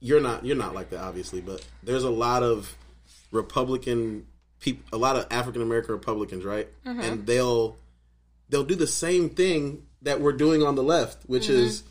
[0.00, 2.74] you're not you're not like that obviously, but there's a lot of
[3.30, 4.26] Republican
[4.60, 6.68] people, a lot of African American Republicans, right?
[6.84, 7.00] Mm-hmm.
[7.00, 7.76] And they'll
[8.48, 11.62] they'll do the same thing that we're doing on the left, which mm-hmm.
[11.62, 11.82] is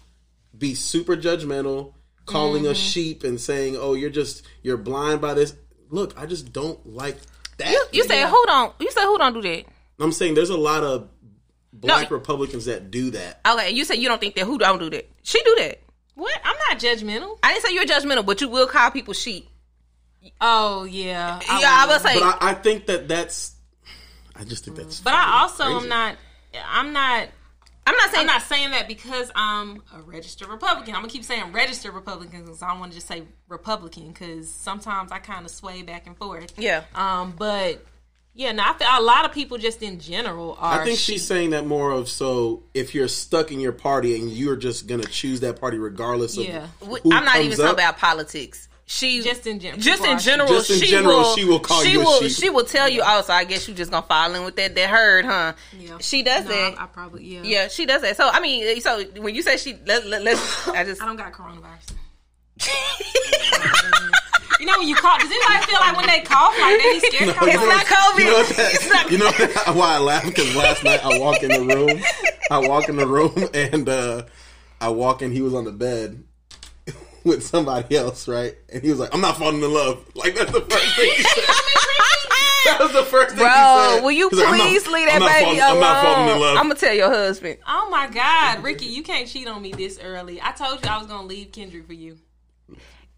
[0.59, 1.93] be super judgmental,
[2.25, 2.87] calling us mm-hmm.
[2.87, 5.55] sheep and saying, "Oh, you're just you're blind by this."
[5.89, 7.17] Look, I just don't like
[7.57, 7.89] that.
[7.91, 8.73] you said who don't?
[8.79, 9.65] You said who don't do that?
[9.99, 11.09] I'm saying there's a lot of
[11.73, 12.17] black No.
[12.17, 13.41] Republicans that do that.
[13.47, 15.09] Okay, you said you don't think that who don't do that?
[15.23, 15.79] She do that.
[16.15, 16.39] what?
[16.43, 17.37] I'm not judgmental.
[17.43, 19.49] I didn't say you're judgmental, but you will call people sheep.
[20.41, 21.93] Oh yeah, yeah, I will.
[21.93, 22.19] was say.
[22.19, 23.55] But I, I think that that's.
[24.35, 24.99] I just think that's.
[24.99, 25.77] But I also crazy.
[25.77, 26.15] am not.
[26.67, 27.29] I'm not.
[27.89, 30.95] I'm not saying I'm not saying that because I'm a registered Republican.
[30.95, 34.49] I'm gonna keep saying registered Republican because I don't want to just say Republican because
[34.49, 36.53] sometimes I kind of sway back and forth.
[36.57, 36.83] Yeah.
[36.93, 37.33] Um.
[37.37, 37.83] But
[38.35, 40.81] yeah, no, I feel a lot of people just in general are.
[40.81, 41.15] I think sheep.
[41.15, 44.87] she's saying that more of so if you're stuck in your party and you're just
[44.87, 46.67] gonna choose that party regardless of Yeah.
[46.81, 47.73] I'm not even comes talking up.
[47.73, 48.68] about politics.
[48.91, 49.79] She Just in general.
[49.79, 51.35] Just in general, Just in she general, will.
[51.35, 52.21] she will call she you a will.
[52.21, 52.31] sheep.
[52.31, 53.03] She will tell you.
[53.05, 55.53] Oh, so I guess you just gonna fall in with that that herd, huh?
[55.77, 55.97] Yeah.
[55.99, 56.79] She does No, that.
[56.79, 57.41] I, I probably yeah.
[57.43, 58.17] yeah, she does that.
[58.17, 60.67] So I mean, so when you say she, let, let, let's.
[60.69, 61.03] I just.
[61.03, 61.93] I don't got coronavirus.
[64.59, 67.29] You know when you cough, does anybody feel like when they cough, like they scared?
[67.33, 68.19] to come It's not COVID.
[68.19, 70.25] You know, that, It's not- you know that- why I laugh?
[70.25, 72.01] Because last night I walk in the room,
[72.51, 74.23] I walk in the room, and uh,
[74.81, 75.31] I walk in.
[75.31, 76.21] He was on the bed
[77.23, 78.55] with somebody else, right?
[78.71, 81.23] And he was like, "I'm not falling in love." Like that's the first thing he
[81.23, 81.43] said.
[82.65, 84.03] that was the first thing he Bro, said.
[84.03, 85.71] will you He's like, not- please leave that baby falling- alone?
[85.75, 86.57] I'm not falling in love.
[86.57, 87.57] I'm gonna tell your husband.
[87.67, 90.41] Oh my God, Ricky, you can't cheat on me this early.
[90.41, 92.17] I told you I was gonna leave Kendrick for you.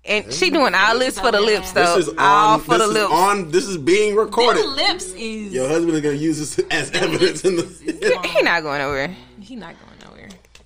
[0.04, 1.96] And she doing all this for the lips, though.
[1.96, 3.14] this is all for This the is lips.
[3.14, 3.52] on.
[3.52, 4.64] This is being recorded.
[4.64, 8.22] Them lips is Your husband is gonna use this as evidence in the.
[8.26, 9.16] He not going nowhere.
[9.40, 9.91] he not going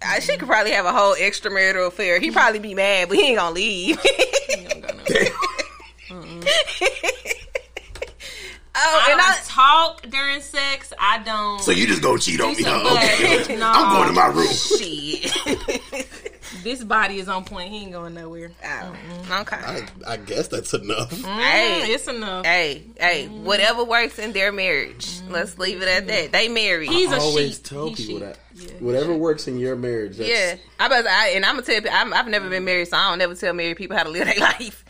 [0.05, 0.17] nowhere.
[0.17, 2.19] Uh, She could probably have a whole extramarital affair.
[2.19, 3.99] He probably be mad, but he ain't gonna leave.
[4.01, 5.29] He don't go
[8.77, 10.93] oh, I and don't I, talk during sex.
[10.99, 11.61] I don't.
[11.61, 13.39] So you just gonna cheat on me, some huh?
[13.41, 13.55] Okay.
[13.57, 13.71] No.
[13.73, 14.47] I'm going to my room.
[14.47, 16.07] shit.
[16.63, 17.69] this body is on point.
[17.69, 18.51] He ain't going nowhere.
[18.63, 18.95] Oh,
[19.41, 19.55] okay.
[19.57, 21.11] I, I guess that's enough.
[21.11, 21.81] Hey.
[21.83, 22.45] Mm, it's enough.
[22.45, 25.19] Hey, hey, whatever works in their marriage.
[25.29, 26.31] Let's leave it at that.
[26.31, 26.89] They married.
[26.89, 27.65] He's a I always sheep.
[27.65, 28.19] tell He people sheep.
[28.21, 28.44] that Yeah.
[28.85, 30.17] Whatever works in your marriage.
[30.17, 31.05] That's, yeah, I bet.
[31.07, 33.35] I, and I'm gonna tell you, I'm, I've never been married, so I don't never
[33.35, 34.85] tell married people how to live their life.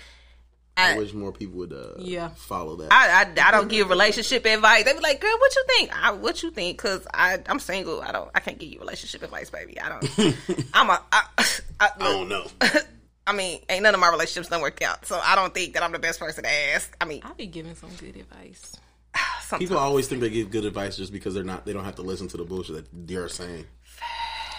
[0.78, 2.30] I, I- wish more people would uh, Yeah.
[2.36, 2.92] follow that.
[2.92, 4.84] I, I I don't give relationship advice.
[4.84, 6.04] They be like, "Girl, what you think?
[6.06, 8.02] I, what you think?" Because I I'm single.
[8.02, 8.30] I don't.
[8.36, 9.80] I can't give you relationship advice, baby.
[9.80, 10.04] I don't.
[10.74, 11.02] I'm a.
[11.12, 11.48] I, I,
[11.80, 12.46] I don't know.
[13.28, 15.82] I mean, ain't none of my relationships don't work out, so I don't think that
[15.82, 16.96] I'm the best person to ask.
[17.02, 18.76] I mean, I'll be giving some good advice.
[19.42, 19.60] sometimes.
[19.70, 21.66] People always think they give good advice just because they're not.
[21.66, 23.66] They don't have to listen to the bullshit that they're saying.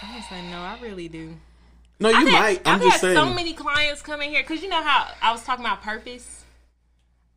[0.01, 0.59] I'm gonna say no.
[0.59, 1.35] I really do.
[1.99, 2.61] No, you I've had, might.
[2.67, 3.15] I'm I've just had saying.
[3.15, 6.43] so many clients come in here because you know how I was talking about purpose.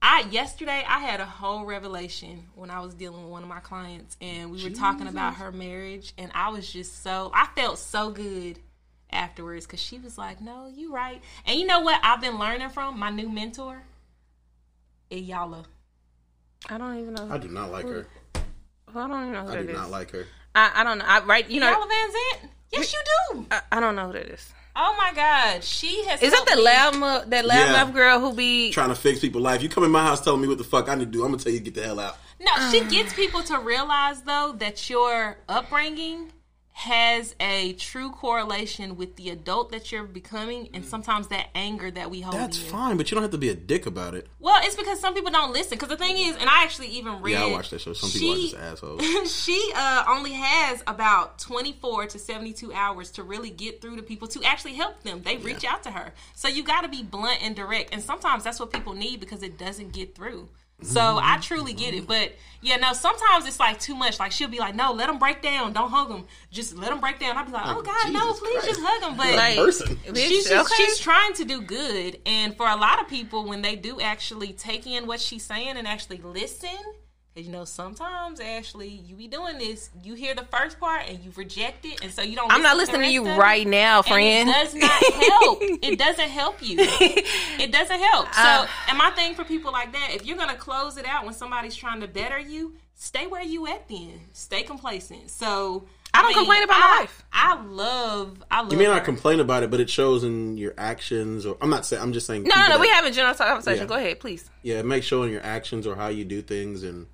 [0.02, 3.60] I yesterday I had a whole revelation when I was dealing with one of my
[3.60, 7.78] clients, and we were talking about her marriage, and I was just so I felt
[7.78, 8.58] so good
[9.10, 12.00] afterwards because she was like, "No, you right." And you know what?
[12.02, 13.82] I've been learning from my new mentor,
[15.10, 15.64] Iyanla.
[16.68, 17.28] I don't even know.
[17.30, 18.06] I do not like her.
[18.34, 18.40] I
[19.06, 19.76] don't even know who I do is.
[19.76, 20.26] not like her.
[20.54, 21.04] I, I don't know.
[21.06, 21.48] I right.
[21.48, 21.72] You know.
[21.72, 22.48] Iyanla Vanzant?
[22.72, 23.00] Yes, you
[23.34, 23.46] do.
[23.50, 24.52] I, I don't know who that is.
[24.76, 26.22] Oh my God, she has.
[26.22, 27.72] Is that helped the me- lab mu- that lab Yeah.
[27.72, 28.70] love girl who be?
[28.70, 29.62] Trying to fix people's life.
[29.62, 31.24] You come in my house telling me what the fuck I need to do.
[31.24, 32.16] I'm gonna tell you to get the hell out.
[32.40, 36.32] No, she gets people to realize though that your upbringing
[36.80, 42.10] has a true correlation with the adult that you're becoming, and sometimes that anger that
[42.10, 42.34] we hold.
[42.34, 42.70] That's in.
[42.70, 44.26] fine, but you don't have to be a dick about it.
[44.38, 45.76] Well, it's because some people don't listen.
[45.76, 47.32] Because the thing is, and I actually even read.
[47.32, 47.92] Yeah, I watched that show.
[47.92, 49.30] Some people she- are just assholes.
[49.44, 54.26] she uh, only has about 24 to 72 hours to really get through to people
[54.28, 55.20] to actually help them.
[55.20, 56.14] They reach out to her.
[56.34, 57.92] So you got to be blunt and direct.
[57.92, 60.48] And sometimes that's what people need because it doesn't get through.
[60.82, 62.06] So I truly get it.
[62.06, 64.18] But yeah, no, sometimes it's like too much.
[64.18, 65.72] Like she'll be like, no, let them break down.
[65.72, 66.26] Don't hug them.
[66.50, 67.36] Just let them break down.
[67.36, 68.66] I'll be like, oh, oh God, no, please Christ.
[68.68, 69.16] just hug them.
[69.16, 69.96] But Like, person.
[69.96, 70.82] bitch, she's just, okay.
[70.84, 74.52] she's trying to do good and for a lot of people when they do actually
[74.52, 76.68] take in what she's saying and actually listen
[77.34, 81.20] because you know sometimes Ashley you be doing this you hear the first part and
[81.24, 83.38] you reject it and so you don't I'm not listening to the you rest of
[83.38, 83.70] right it.
[83.70, 84.48] now, And friend.
[84.48, 89.10] it does not help it doesn't help you it doesn't help so Uh, and my
[89.10, 92.08] thing for people like that if you're gonna close it out when somebody's trying to
[92.08, 96.98] better you stay where you at then stay complacent so I don't complain about my
[97.02, 97.22] life.
[97.32, 98.94] I love I love You may her.
[98.94, 101.46] not complain about it, but it shows in your actions.
[101.46, 102.02] Or I'm not saying.
[102.02, 102.42] I'm just saying.
[102.42, 102.80] No, no, people no.
[102.80, 103.82] We have a general conversation.
[103.82, 103.86] Yeah.
[103.88, 104.50] Go ahead, please.
[104.64, 107.06] Yeah, it may show in your actions or how you do things, and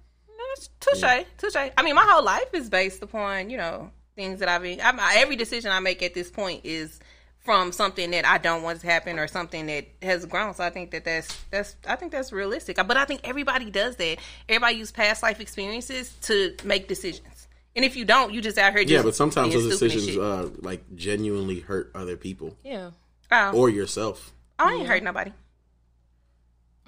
[0.92, 1.70] Touche, touche.
[1.76, 4.80] I mean, my whole life is based upon you know things that I've been.
[4.80, 6.98] I'm, every decision I make at this point is
[7.46, 10.54] from something that I don't want to happen or something that has grown.
[10.54, 12.76] So I think that that's that's I think that's realistic.
[12.76, 14.18] But I think everybody does that.
[14.48, 17.48] Everybody use past life experiences to make decisions.
[17.76, 18.82] And if you don't, you just out here.
[18.82, 22.90] Just yeah, but sometimes those decisions uh, like genuinely hurt other people yeah
[23.30, 24.32] oh, or yourself.
[24.58, 25.32] I ain't hurt nobody.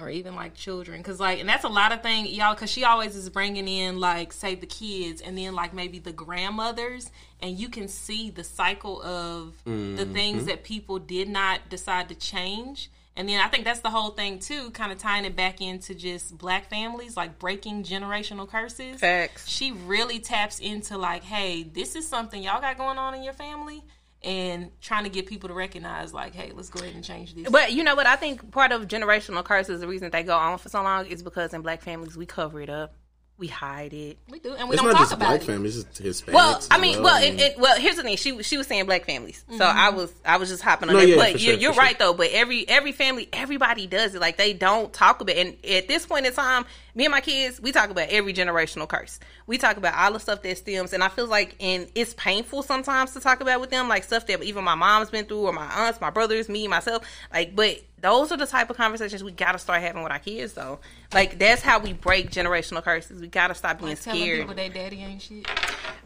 [0.01, 0.99] Or even like children.
[0.99, 4.01] Because like and that's a lot of thing y'all because she always is bringing in
[4.01, 8.45] like say the kids and then like maybe the grandmothers and you can see the
[8.45, 10.13] cycle of the mm-hmm.
[10.13, 12.91] things that people did not decide to change.
[13.17, 15.93] And then i think that's the whole thing too kind of tying it back into
[15.93, 19.01] just black families like breaking generational curses.
[19.01, 19.49] Facts.
[19.49, 23.33] she really taps into like hey this is something y'all got going on in your
[23.33, 23.83] family
[24.23, 27.49] and trying to get people to recognize like hey let's go ahead and change this
[27.49, 28.07] But you know what?
[28.07, 31.23] I think part of generational curses, the reason they go on for so long, is
[31.23, 32.95] because in black families we cover it up,
[33.39, 34.19] we hide it.
[34.29, 36.33] we do and we It's don't not talk just about black it families; it's Hispanics.
[36.33, 38.17] Well, I mean, well, I it, mean, well, here's the thing.
[38.17, 39.79] She she was saying black families, so mm-hmm.
[39.79, 41.09] I was I was just hopping on No, that.
[41.09, 42.09] yeah, but you, sure, you're for right sure.
[42.09, 42.15] though.
[42.15, 44.21] But every every family, everybody does it.
[44.21, 45.37] Like they don't talk about.
[45.37, 45.47] it.
[45.47, 46.65] And at this point in time,
[46.97, 49.21] me and my kids, we talk about every generational curse.
[49.47, 52.65] We talk about all the stuff that stems, and I feel like, and it's painful
[52.65, 55.53] sometimes to talk about with them, like stuff that even my mom's been through, or
[55.53, 57.05] my aunts, my brothers, me, myself.
[57.33, 60.19] Like, but those are the type of conversations we got to start having with our
[60.19, 60.79] kids, though.
[61.13, 63.21] Like that's how we break generational curses.
[63.21, 64.39] We got to stop being telling scared.
[64.41, 65.47] people their daddy ain't shit.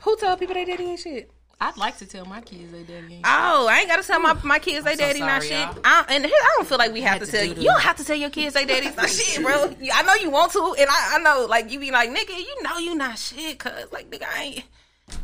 [0.00, 1.30] Who tell people they daddy ain't shit?
[1.60, 3.20] I'd like to tell my kids they daddy ain't shit.
[3.24, 5.52] Oh, I ain't gotta tell my, my kids they so daddy not sorry, shit.
[5.60, 5.78] y'all.
[5.84, 7.54] I, and here, I don't feel like we have to to tell you.
[7.54, 9.72] the- You don't have to tell your kids they daddy's not shit, bro.
[9.80, 12.36] You- I know you want to, and I, I know like you be like, nigga,
[12.36, 14.64] you know you not shit, cause like nigga, I ain't.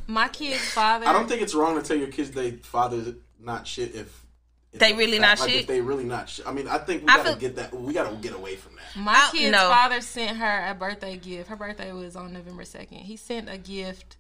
[0.07, 1.07] My kid's father.
[1.07, 4.23] I don't think it's wrong to tell your kids they father's not shit if, if
[4.73, 5.61] They really not like, shit?
[5.63, 6.47] If they really not shit.
[6.47, 7.75] I mean, I think we I gotta feel- get that.
[7.75, 9.01] We gotta get away from that.
[9.01, 9.59] My I- kid's no.
[9.69, 11.49] father sent her a birthday gift.
[11.49, 12.99] Her birthday was on November second.
[12.99, 14.17] He sent a gift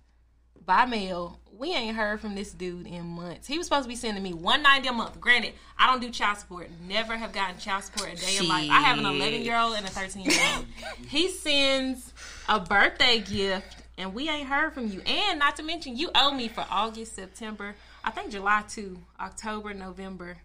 [0.64, 1.38] by mail.
[1.56, 3.46] We ain't heard from this dude in months.
[3.46, 5.20] He was supposed to be sending me one ninety a month.
[5.20, 6.70] Granted, I don't do child support.
[6.86, 8.70] Never have gotten child support a day in life.
[8.70, 10.64] I have an eleven year old and a thirteen year old.
[11.08, 12.12] he sends
[12.48, 15.00] a birthday gift, and we ain't heard from you.
[15.02, 17.74] And not to mention, you owe me for August, September.
[18.04, 20.38] I think July too, October, November.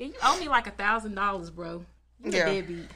[0.00, 1.84] Yeah, you owe me like a thousand dollars, bro.
[2.24, 2.46] You Yeah.
[2.48, 2.86] a deadbeat.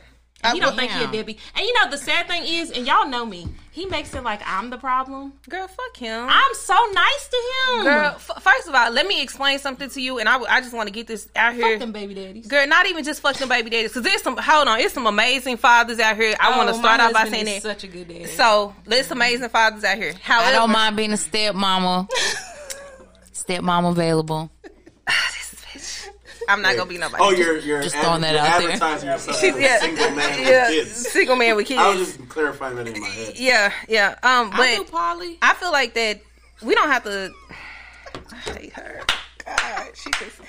[0.42, 1.12] And he don't think he a Damn.
[1.12, 1.38] deadbeat.
[1.55, 4.40] And you know the sad thing is, and y'all know me, he makes it like
[4.46, 5.34] I'm the problem.
[5.48, 6.26] Girl, fuck him.
[6.28, 7.36] I'm so nice to
[7.78, 7.84] him.
[7.84, 10.61] Girl, f- first of all, let me explain something to you, and I, w- I
[10.61, 11.72] just want to get this out here.
[11.72, 12.46] fuck them baby daddies.
[12.46, 14.36] Girl, not even just fuck them baby daddies, because there's some.
[14.38, 16.34] Hold on, it's some amazing fathers out here.
[16.40, 17.80] I want to Oh, start off by saying is that.
[17.80, 18.28] such a good dad.
[18.30, 20.14] So, there's amazing fathers out here.
[20.22, 22.09] However, I don't mind being a stepmama.
[23.32, 24.50] stepmama available.
[26.49, 27.22] I'm not gonna be nobody.
[27.22, 28.68] Oh, you're you're, Just ad- throwing that out there.
[28.70, 30.90] advertising yourself She's yeah, a single man yeah, with kids.
[31.11, 31.80] single man with kids.
[31.80, 33.38] I was just clarifying that in my head.
[33.38, 34.11] yeah, yeah.
[34.22, 35.38] Um, but I Polly.
[35.42, 36.20] I feel like that
[36.62, 37.32] we don't have to.
[38.32, 39.01] I hate her.
[39.47, 40.40] God, she just.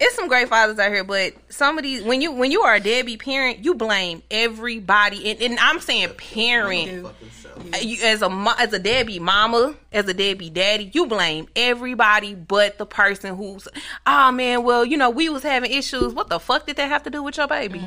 [0.00, 2.74] It's some great fathers out here, but some of these when you when you are
[2.74, 7.06] a deadbeat parent, you blame everybody, and, and I'm saying parent.
[7.06, 12.34] Uh, you, as a as a deadbeat mama, as a deadbeat daddy, you blame everybody
[12.34, 13.68] but the person who's.
[14.04, 16.12] Oh man, well you know we was having issues.
[16.12, 17.80] What the fuck did that have to do with your baby?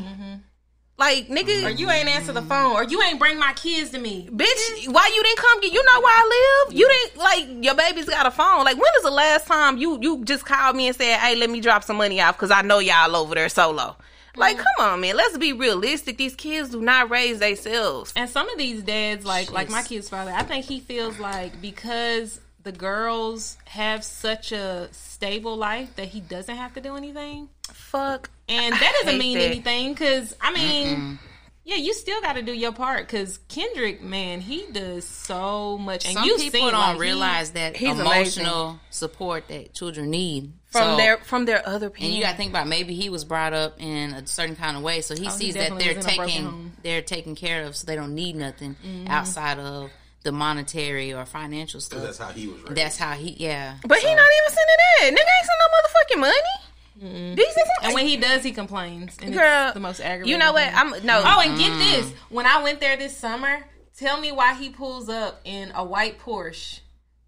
[1.00, 4.00] Like nigga, or you ain't answer the phone, or you ain't bring my kids to
[4.00, 4.28] me.
[4.32, 5.72] Bitch, why you didn't come get?
[5.72, 6.76] You know where I live.
[6.76, 8.66] You didn't like your baby's got a phone.
[8.66, 11.52] Like when is the last time you you just called me and said, "Hey, let
[11.52, 13.96] me drop some money off because I know y'all over there solo."
[14.36, 14.64] Like, mm.
[14.64, 15.16] come on, man.
[15.16, 16.18] Let's be realistic.
[16.18, 18.14] These kids do not raise themselves.
[18.16, 21.62] And some of these dads, like like my kid's father, I think he feels like
[21.62, 27.50] because the girls have such a stable life that he doesn't have to do anything.
[27.72, 28.32] Fuck.
[28.50, 29.46] And that doesn't mean that.
[29.46, 31.20] anything because I mean,
[31.66, 33.06] yeah, you still got to do your part.
[33.08, 37.02] Because Kendrick, man, he does so much, and Some you people seen, don't like, he-
[37.02, 42.06] realize that he's emotional support that children need From So- their from their other people.
[42.08, 44.78] And you got to think about maybe he was brought up in a certain kind
[44.78, 46.46] of way, so he Oh, he sees that they're was in a broken taking.
[46.46, 46.68] Mm-hmm.
[46.84, 48.76] they're taken care of, so they don't need nothing
[49.08, 49.90] outside of
[50.24, 52.02] the monetary or financial stuff.
[52.02, 52.76] That's how he was raised.
[52.76, 53.76] That's how he, yeah.
[53.86, 55.04] but he not even sending that.
[55.04, 56.64] Nigga ain't sending no motherfucking money.
[57.00, 59.18] These niggas- And when he does, he complains.
[59.22, 60.32] And Girl, it's the most aggravating.
[60.32, 60.72] you know what?
[60.74, 61.22] I'm no.
[61.26, 61.80] Oh, and get mm.
[61.80, 62.14] this.
[62.30, 63.66] When I went there this summer,
[63.98, 66.80] tell me why he pulls up in a white Porsche.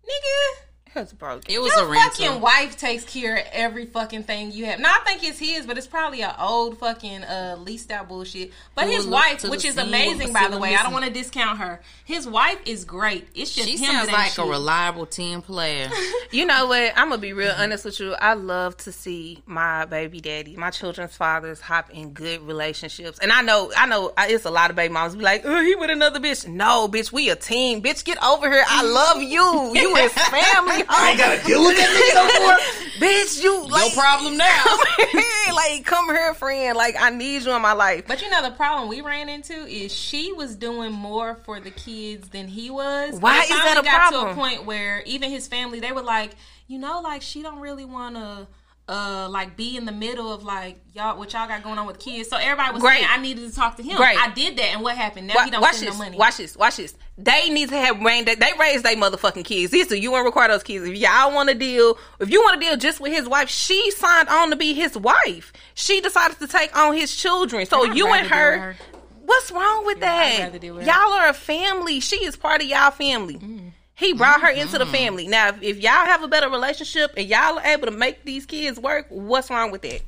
[0.03, 0.61] Nigga,
[0.95, 1.43] it's broken.
[1.53, 2.09] It was your a rental.
[2.25, 4.79] fucking wife takes care of every fucking thing you have.
[4.79, 8.51] Now I think it's his, but it's probably an old fucking uh leased out bullshit.
[8.75, 11.11] But Who his wife, which is amazing by the Priscilla way, I don't want to
[11.11, 11.81] discount her.
[12.05, 13.27] His wife is great.
[13.35, 14.45] It's just She him sounds like shit.
[14.45, 15.89] a reliable team player.
[16.31, 16.93] You know what?
[16.95, 18.13] I'm gonna be real honest with you.
[18.13, 23.17] I love to see my baby daddy, my children's fathers, hop in good relationships.
[23.19, 25.73] And I know, I know, it's a lot of baby moms be like, "Oh, he
[25.75, 27.81] with another bitch." No, bitch, we a team.
[27.81, 28.63] Bitch, get over here.
[28.67, 29.71] I love you.
[29.73, 30.78] You is family.
[30.87, 33.09] I ain't gotta deal with that nigga no more.
[33.09, 33.41] bitch.
[33.43, 34.63] You no problem now.
[34.63, 34.79] come
[35.11, 36.77] here, like come here, friend.
[36.77, 38.05] Like I need you in my life.
[38.07, 41.71] But you know the problem we ran into is she was doing more for the
[41.71, 43.19] kids than he was.
[43.19, 44.25] Why And it is that a got problem?
[44.25, 46.31] To a point where even his family, they were like,
[46.67, 48.47] you know, like she don't really want to.
[48.89, 51.99] Uh, like be in the middle of like y'all what y'all got going on with
[51.99, 52.27] kids.
[52.27, 52.95] So everybody was Great.
[53.01, 53.97] saying I needed to talk to him.
[53.97, 54.17] Great.
[54.17, 55.27] I did that, and what happened?
[55.27, 55.93] Now Wa- he don't watch send this.
[55.99, 56.17] no money.
[56.17, 56.57] Watch this.
[56.57, 56.95] Watch this.
[57.15, 58.25] They need to have rain.
[58.25, 59.71] They, they raise their motherfucking kids.
[59.71, 60.85] These are you and Ricardo's kids.
[60.87, 63.91] If y'all want to deal, if you want to deal just with his wife, she
[63.91, 65.53] signed on to be his wife.
[65.75, 67.67] She decided to take on his children.
[67.67, 68.75] So you and her, her.
[69.23, 70.39] what's wrong with I'd that?
[70.39, 71.99] rather deal with y'all are a family.
[71.99, 73.35] She is part of y'all family.
[73.35, 73.71] Mm.
[73.99, 74.93] He brought her into the mm-hmm.
[74.93, 75.27] family.
[75.27, 78.45] Now, if, if y'all have a better relationship and y'all are able to make these
[78.45, 80.01] kids work, what's wrong with that?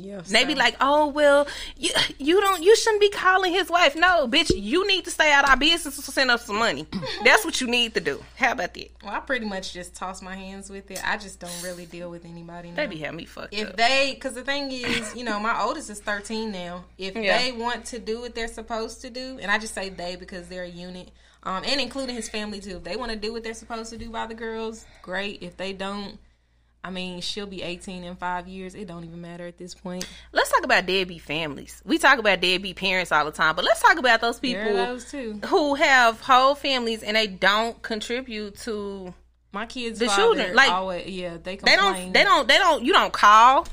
[0.00, 3.96] Yeah, They be like, oh well, you you don't you shouldn't be calling his wife.
[3.96, 6.86] No, bitch, you need to stay out of our business to send us some money.
[7.24, 8.22] That's what you need to do.
[8.36, 8.90] How about that?
[9.02, 11.00] well, I pretty much just toss my hands with it.
[11.04, 12.70] I just don't really deal with anybody.
[12.70, 12.76] Now.
[12.76, 13.76] They be having me fucked if up.
[13.76, 17.38] they because the thing is you know my oldest is 13 now if Yeah.
[17.38, 20.48] they want to do what they're supposed to do and i just say they because
[20.48, 21.10] they're a unit
[21.44, 23.98] um, and including his family too if they want to do what they're supposed to
[23.98, 26.18] do by the girls great if they don't
[26.84, 30.06] i mean she'll be 18 in five years it don't even matter at this point
[30.32, 31.82] Let's talk about deadbeat families.
[31.84, 35.10] We talk about deadbeat parents all the time, but let's talk about those people those
[35.10, 39.12] too who have whole families and they don't contribute to.
[39.52, 42.12] my kids The children, like, always, yeah they They don't.
[42.12, 42.46] They don't.
[42.48, 42.84] They don't.
[42.84, 43.66] You don't call.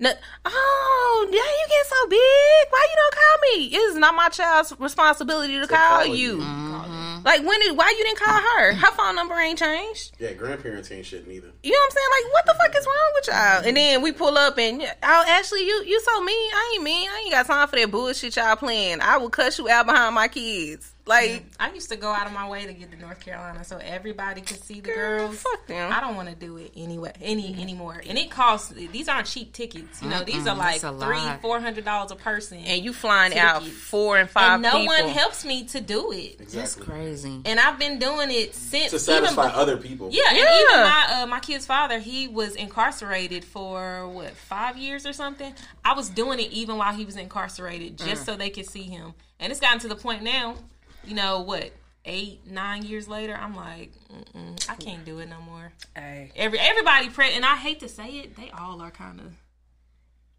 [0.00, 0.10] No,
[0.46, 2.72] oh, yeah, you get so big.
[2.72, 3.66] Why you don't call me?
[3.66, 6.14] It is not my child's responsibility to call call you.
[6.14, 6.38] you.
[6.38, 7.22] Mm-hmm.
[7.22, 7.76] Like when did?
[7.76, 8.72] Why you didn't call her?
[8.72, 10.16] Her phone number ain't changed.
[10.18, 11.48] Yeah, grandparents ain't shit neither.
[11.62, 12.24] You know what I'm saying?
[12.24, 13.68] Like, what the fuck is wrong with y'all?
[13.68, 16.50] And then we pull up and oh, Ashley, you you so mean.
[16.52, 17.08] I ain't mean.
[17.10, 19.00] I ain't got time for that bullshit y'all playing.
[19.02, 20.94] I will cuss you out behind my kids.
[21.06, 21.46] Like, mm-hmm.
[21.58, 24.42] I used to go out of my way to get to North Carolina so everybody
[24.42, 25.42] could see the girl, girls.
[25.42, 25.92] fuck them.
[25.92, 27.60] I don't want to do it anyway, any mm-hmm.
[27.60, 28.02] anymore.
[28.06, 28.70] And it costs.
[28.70, 30.02] These aren't cheap tickets.
[30.02, 32.58] You know, these are like three, four hundred dollars a person.
[32.58, 34.86] and you flying out four and five And no people.
[34.86, 36.40] one helps me to do it.
[36.40, 36.60] Exactly.
[36.60, 37.28] That's crazy.
[37.28, 37.42] crazy.
[37.44, 40.10] and I've been doing it since to satisfy even, other people.
[40.12, 45.06] Yeah, and even my uh, my kid's father, he was incarcerated for what five years
[45.06, 45.52] or something.
[45.84, 48.26] I was doing it even while he was incarcerated, just mm.
[48.26, 49.14] so they could see him.
[49.38, 50.56] And it's gotten to the point now,
[51.04, 51.70] you know what?
[52.06, 53.92] Eight, nine years later, I'm like,
[54.34, 55.70] Mm-mm, I can't do it no more.
[55.94, 56.32] Hey.
[56.34, 59.32] Every everybody pray, and I hate to say it, they all are kind of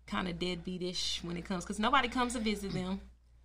[0.07, 2.99] kind of deadbeatish when it comes because nobody comes to visit them.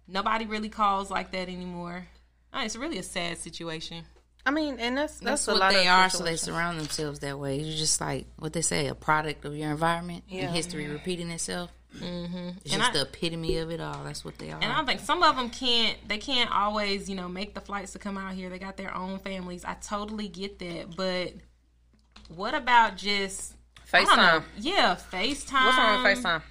[0.08, 2.06] Nobody really calls like that anymore.
[2.52, 4.04] Uh, It's really a sad situation.
[4.46, 6.78] I mean, and that's that's, That's a what lot they of are, so they surround
[6.78, 7.58] themselves that way.
[7.60, 10.44] You're just like what they say, a product of your environment Yeah.
[10.46, 11.70] and history repeating itself.
[11.98, 12.48] Mm-hmm.
[12.64, 14.04] It's And just I- the epitome of it all.
[14.04, 14.58] That's what they are.
[14.60, 15.96] And I think some of them can't.
[16.08, 18.50] They can't always, you know, make the flights to come out here.
[18.50, 19.64] They got their own families.
[19.64, 21.32] I totally get that, but
[22.28, 23.54] what about just
[23.92, 24.22] I don't know.
[24.22, 24.42] FaceTime.
[24.58, 25.64] Yeah, FaceTime.
[25.64, 26.42] What's wrong with FaceTime?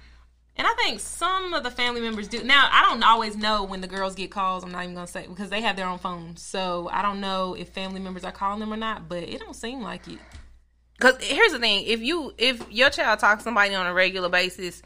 [0.58, 2.42] And I think some of the family members do.
[2.42, 4.64] Now, I don't always know when the girls get calls.
[4.64, 6.40] I'm not even gonna say because they have their own phones.
[6.40, 9.06] So I don't know if family members are calling them or not.
[9.06, 10.18] But it don't seem like it.
[10.96, 14.30] Because here's the thing: if you if your child talks to somebody on a regular
[14.30, 14.80] basis,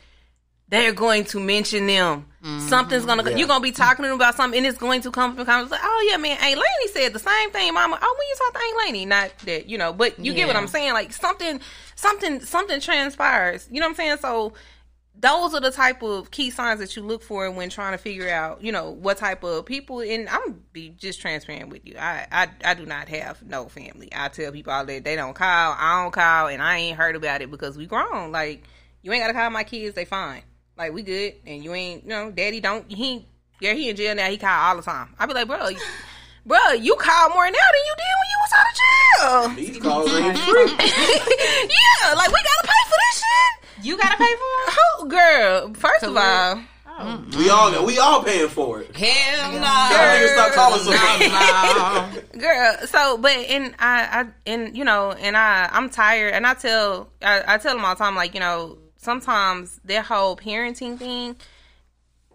[0.70, 2.26] they're going to mention them.
[2.42, 2.68] Mm-hmm.
[2.68, 3.36] Something's gonna Yeah.
[3.36, 5.72] you're gonna be talking to them about something, and it's going to come from conversation.
[5.72, 7.98] Like, oh yeah, man, Aunt Laney said the same thing, Mama.
[8.00, 10.56] Oh, when you talk to Aunt Laney, not that you know, but you get what
[10.56, 10.94] I'm saying.
[10.94, 11.60] Like something,
[11.96, 13.68] something, something transpires.
[13.70, 14.16] You know what I'm saying?
[14.18, 14.54] So
[15.18, 18.30] those are the type of key signs that you look for when trying to figure
[18.30, 20.00] out, you know, what type of people.
[20.00, 21.96] And I'm be just transparent with you.
[21.98, 24.08] I, I, I do not have no family.
[24.14, 27.16] I tell people all that they don't call, I don't call, and I ain't heard
[27.16, 28.32] about it because we grown.
[28.32, 28.62] Like
[29.02, 29.94] you ain't gotta call my kids.
[29.94, 30.42] They fine.
[30.80, 32.90] Like we good, and you ain't, you know, daddy don't.
[32.90, 33.26] He,
[33.60, 34.30] yeah, he in jail now.
[34.30, 35.14] He call all the time.
[35.18, 35.76] I be like, bro, you,
[36.46, 39.66] bro, you call more now than you did when you was out of jail.
[39.66, 40.70] These calls ain't free.
[40.70, 43.84] yeah, like we gotta pay for this shit.
[43.84, 45.74] You gotta pay for it, Oh, girl.
[45.74, 47.24] First of all, oh.
[47.36, 48.96] We all we all paying for it.
[48.96, 49.58] Hell no.
[49.58, 51.28] Y'all stop calling somebody.
[51.28, 52.40] no.
[52.40, 56.54] girl so but and i i and you know and i i'm tired and i
[56.54, 60.98] tell I, I tell them all the time like you know sometimes that whole parenting
[60.98, 61.36] thing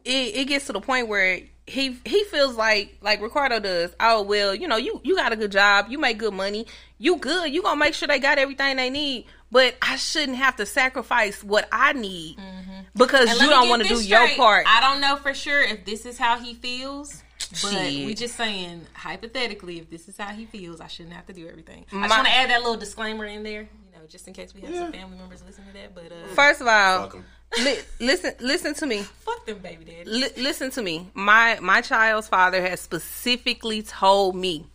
[0.04, 3.96] it, it gets to the point where he he feels like like ricardo does.
[4.00, 5.88] Oh well you know you you got a good job.
[5.90, 6.68] You make good money.
[7.00, 7.52] You good.
[7.52, 9.26] You gonna make sure they got everything they need.
[9.52, 12.72] But i shouldn't have to sacrifice what i need mm-hmm.
[12.96, 14.66] because And you don't want to do this your part.
[14.68, 17.24] I don't know for sure if this is how he feels.
[17.62, 18.06] But Shit.
[18.06, 21.48] we just saying hypothetically, if this is how he feels, I shouldn't have to do
[21.48, 21.86] everything.
[21.94, 23.70] I just want to add that little disclaimer in there,
[24.06, 25.96] know, just in case we have some family members listening to that.
[25.96, 27.22] But uh, first of all
[27.64, 30.10] li- listen listen to me fuck them, baby daddy.
[30.10, 31.10] Li- listen to me.
[31.14, 34.66] My my child's father has specifically told me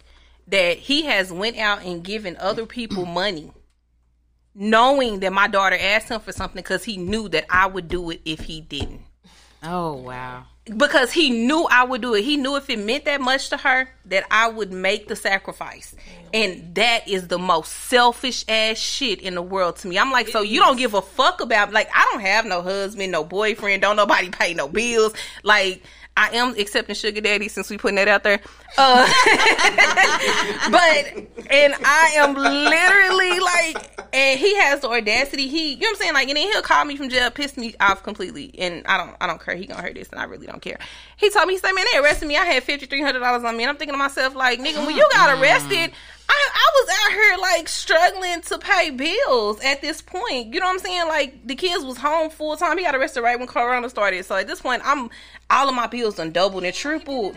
[0.49, 3.53] that he has went out and given other people money,
[4.55, 8.11] knowing that my daughter asked him for something because he knew that I would do
[8.11, 9.03] it if he didn't.
[9.63, 10.45] Oh wow.
[10.65, 12.23] Because he knew I would do it.
[12.23, 15.95] He knew if it meant that much to her that I would make the sacrifice.
[16.33, 19.99] And that is the most selfish ass shit in the world to me.
[19.99, 23.11] I'm like, so you don't give a fuck about like I don't have no husband,
[23.11, 25.15] no boyfriend, don't nobody pay no bills.
[25.43, 25.83] Like
[26.17, 28.41] I am accepting sugar daddy since we putting that out there.
[28.77, 29.07] Uh,
[30.71, 35.49] but and I am literally like, and he has the audacity.
[35.49, 36.15] He, you know what I'm saying?
[36.15, 39.17] Like, and then he'll call me from jail, piss me off completely, and I don't,
[39.21, 39.55] I don't care.
[39.55, 40.79] He gonna hurt this, and I really don't care.
[41.17, 42.37] He told me, he said, man, they arrested me.
[42.37, 44.85] I had fifty three hundred dollars on me, and I'm thinking to myself, like, nigga,
[44.87, 45.93] when you got arrested.
[46.31, 50.55] I, I was out here like struggling to pay bills at this point.
[50.55, 51.09] You know what I'm saying?
[51.09, 52.79] Like the kids was home full time.
[52.79, 54.25] He got arrested right when Corona started.
[54.25, 55.11] So at this point, I'm
[55.49, 57.37] all of my bills done doubled and tripled.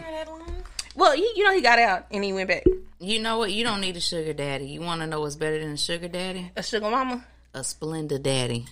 [0.95, 2.63] Well, he, you know, he got out and he went back.
[2.99, 3.51] You know what?
[3.51, 4.67] You don't need a sugar daddy.
[4.67, 6.51] You want to know what's better than a sugar daddy?
[6.55, 7.25] A sugar mama.
[7.55, 8.65] A Splenda daddy.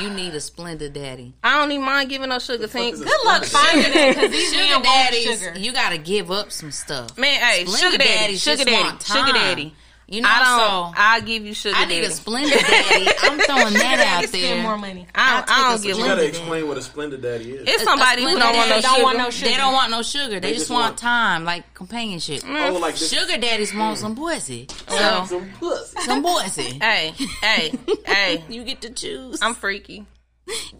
[0.00, 1.34] you need a Splenda daddy.
[1.42, 2.96] I don't even mind giving no sugar tank.
[2.96, 5.58] Good luck finding that because these Sugar men want daddies, sugar.
[5.58, 7.18] you got to give up some stuff.
[7.18, 9.74] man, hey, Splenda sugar daddy, daddies sugar daddy, sugar daddy.
[10.12, 10.94] You know, I don't.
[10.94, 12.06] so I'll give you sugar I need daddy.
[12.06, 13.06] a Splenda daddy.
[13.22, 14.62] I'm throwing that out Spend there.
[14.62, 15.06] more money.
[15.14, 17.50] I don't, I I'll don't take a give You gotta explain what a splendid daddy
[17.52, 17.66] is.
[17.66, 18.82] It's somebody who don't want no sugar.
[18.82, 19.50] don't want no sugar.
[19.50, 20.40] They don't want no sugar.
[20.40, 22.42] They, just, just want, want- time, like companionship.
[22.46, 23.10] oh, like this.
[23.10, 24.66] Sugar daddies want some pussy.
[24.88, 26.00] So Some pussy.
[26.02, 26.78] some pussy.
[26.78, 27.72] Hey, hey,
[28.04, 28.44] hey.
[28.50, 29.40] You get to choose.
[29.40, 30.04] I'm freaky.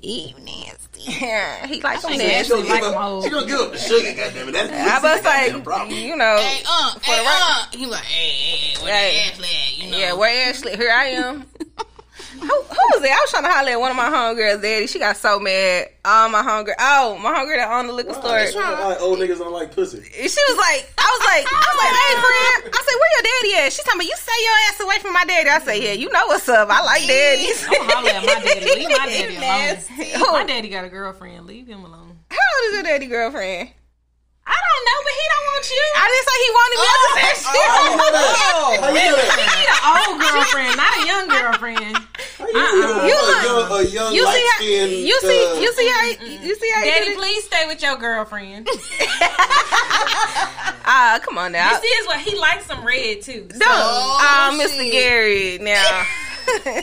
[0.00, 1.02] Eve nasty.
[1.20, 3.78] Yeah, he like them She gonna, like give them up, she gonna give up the
[3.78, 4.52] sugar, goddammit.
[4.52, 5.98] That's I was goddamn like, problem.
[5.98, 7.76] you know, Hey, uh, For hey, the right- uh.
[7.76, 9.12] He like, hey, hey, hey, where Hey.
[9.12, 9.78] the Ashley at?
[9.78, 9.98] You know.
[9.98, 10.76] yeah, where Ashley?
[10.76, 11.46] Here I am.
[12.42, 13.10] who, who was it?
[13.10, 14.86] I was trying to holler at one of my homegirls, daddy.
[14.86, 15.88] She got so mad.
[16.04, 16.74] Oh, my homegirl.
[16.78, 18.32] Oh, my homegirl that owned the liquor store.
[18.38, 20.02] That's why like old niggas don't like pussy.
[20.02, 22.74] She was like, I was like, I was like, hey, friend.
[22.74, 23.72] I said, where your daddy at?
[23.72, 25.48] She told me, you stay your ass away from my daddy.
[25.48, 26.68] I said, yeah, you know what's up.
[26.70, 27.64] I like daddies.
[27.68, 28.64] I'm holler at my daddy.
[28.66, 30.12] Leave my daddy Nasty.
[30.12, 30.32] alone.
[30.42, 31.46] My daddy got a girlfriend.
[31.46, 32.18] Leave him alone.
[32.30, 33.68] How old is your daddy girlfriend?
[34.44, 35.84] I don't know, but he don't want you.
[35.94, 36.82] I didn't say he wanted me.
[36.82, 39.30] I just said oh, oh, oh, How you know that?
[39.38, 40.02] How you know that?
[40.02, 41.94] old girlfriend, not a young girlfriend.
[42.54, 44.92] How you know a young, a young You see, how, skinned?
[44.92, 46.04] you see, you see how,
[46.44, 46.82] you see how.
[46.84, 47.18] Daddy, it?
[47.18, 48.68] please stay with your girlfriend.
[50.84, 51.78] Ah, come on now.
[51.80, 53.46] This is what he likes some red too.
[53.54, 54.90] No, Oh, um, Mr.
[54.90, 55.58] Gary.
[55.58, 56.04] Now,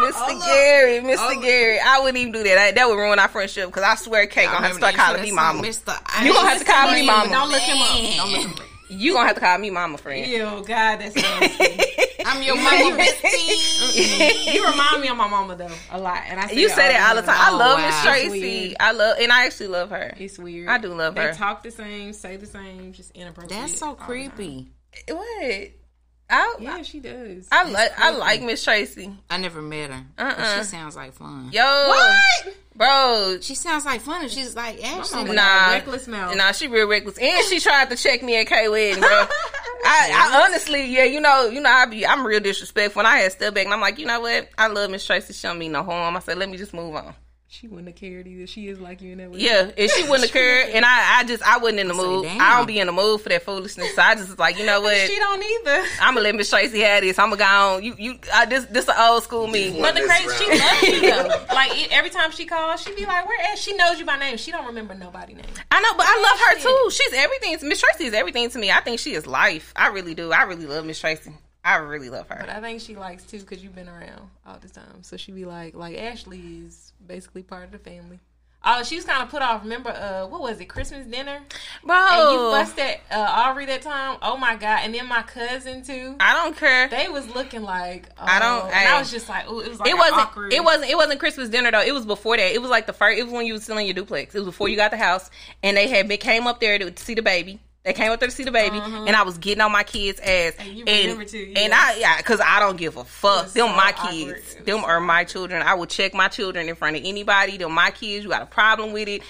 [0.00, 0.44] Mr.
[0.46, 1.40] Gary, Mr.
[1.40, 2.58] Gary, I wouldn't even do that.
[2.58, 5.22] I, that would ruin our friendship because I swear, Kate gonna have to start calling
[5.22, 5.62] me mama.
[5.62, 5.94] Mr.
[6.24, 7.30] You gonna have to call me mama.
[7.30, 8.16] Don't look him up.
[8.16, 8.69] Don't look him up.
[8.90, 10.26] You gonna have to call me mama, friend.
[10.26, 10.64] Ew, God,
[11.00, 11.80] that's nasty.
[12.26, 14.52] I'm your mama bestie.
[14.54, 16.88] you remind me of my mama though a lot, and I say You it say
[16.92, 17.36] that all the time.
[17.38, 17.86] I Oh, love wow.
[17.86, 18.78] Miss It's Tracy.
[18.78, 20.12] I love, and I actually love her.
[20.18, 20.68] It's weird.
[20.68, 21.32] I do love they her.
[21.34, 23.58] talk the same, say the same, just inappropriate.
[23.60, 24.06] That's so all the time.
[24.06, 24.68] creepy.
[25.08, 25.70] What?
[26.30, 27.48] I, Yeah, she does.
[27.50, 29.10] I like, I like Miss Tracy.
[29.28, 30.04] I never met her.
[30.16, 30.58] but Uh-uh.
[30.58, 31.50] She sounds like fun.
[31.52, 33.38] Yo, what, bro?
[33.40, 34.22] She sounds like fun.
[34.22, 35.22] and She's like Ashley.
[35.24, 36.36] mama- Nah, reckless mouth.
[36.36, 39.08] Nah, she real reckless, and she tried to check me at K wedding, bro.
[39.82, 43.00] I, I honestly, yeah, you know, you know, I be, I'm real disrespectful.
[43.00, 44.48] And I had step back, and I'm like, you know what?
[44.58, 45.32] I love Miss Tracy.
[45.32, 46.16] She don't mean no harm.
[46.16, 47.14] I said, let me just move on.
[47.52, 48.46] She wouldn't have cared either.
[48.46, 49.40] She is like you in that way.
[49.40, 52.00] Yeah, and she wouldn't have cared, and I, I just, I wasn't in the say,
[52.00, 52.24] mood.
[52.26, 52.40] damn.
[52.40, 53.92] I don't be in the mood for that foolishness.
[53.96, 54.96] So I just was like, you know what?
[54.96, 55.84] She don't either.
[56.00, 57.18] I'm gonna let Miss Tracy have this.
[57.18, 57.82] I'm gonna go on.
[57.82, 59.76] You, you, uh, this, this an old school me.
[59.80, 60.60] But the This crazy, she round.
[60.60, 61.46] loves you though.
[61.60, 64.16] Like it, every time she calls, she be like, "Where at?" She knows you by
[64.16, 64.36] name.
[64.36, 65.44] She don't remember nobody name.
[65.72, 66.90] I know, but I love her too.
[66.92, 67.68] She's everything.
[67.68, 68.70] Miss Tracy is everything to me.
[68.70, 69.72] I think she is life.
[69.74, 70.30] I really do.
[70.30, 71.32] I really love Miss Tracy.
[71.64, 72.38] I really love her.
[72.40, 72.48] But.
[72.48, 75.02] I think she likes too because you've been around all this time.
[75.02, 78.18] So she be like, like Ashley is basically part of the family.
[78.62, 79.62] Oh, she was kind of put off.
[79.62, 80.66] Remember, uh, what was it?
[80.66, 81.40] Christmas dinner,
[81.82, 81.96] bro.
[81.96, 84.18] and you busted uh, Aubrey that time.
[84.20, 84.80] Oh my god!
[84.82, 86.16] And then my cousin too.
[86.20, 86.86] I don't care.
[86.88, 88.88] They was looking like oh, I don't- And.
[88.88, 89.80] I was just like, oh, it was.
[89.80, 90.16] Like it wasn't.
[90.20, 90.52] awkward.
[90.52, 90.90] It wasn't.
[90.90, 91.80] It wasn't Christmas dinner though.
[91.80, 92.52] It was before that.
[92.52, 93.18] It was like the first.
[93.18, 94.34] It was when you was still in your duplex.
[94.34, 95.30] It was before you got the house,
[95.62, 97.60] and they had came up there to see the baby.
[97.82, 99.04] They came up there to see the baby, uh-huh.
[99.06, 100.52] and I was getting on my kids' ass.
[100.58, 101.72] And you and remember too, and.
[101.72, 103.48] I yeah, because I don't give a fuck.
[103.52, 104.56] Them so my kids.
[104.66, 105.62] Them are my children.
[105.62, 107.56] I will check my children in front of anybody.
[107.56, 108.22] Them my kids.
[108.22, 109.22] You got a problem with it?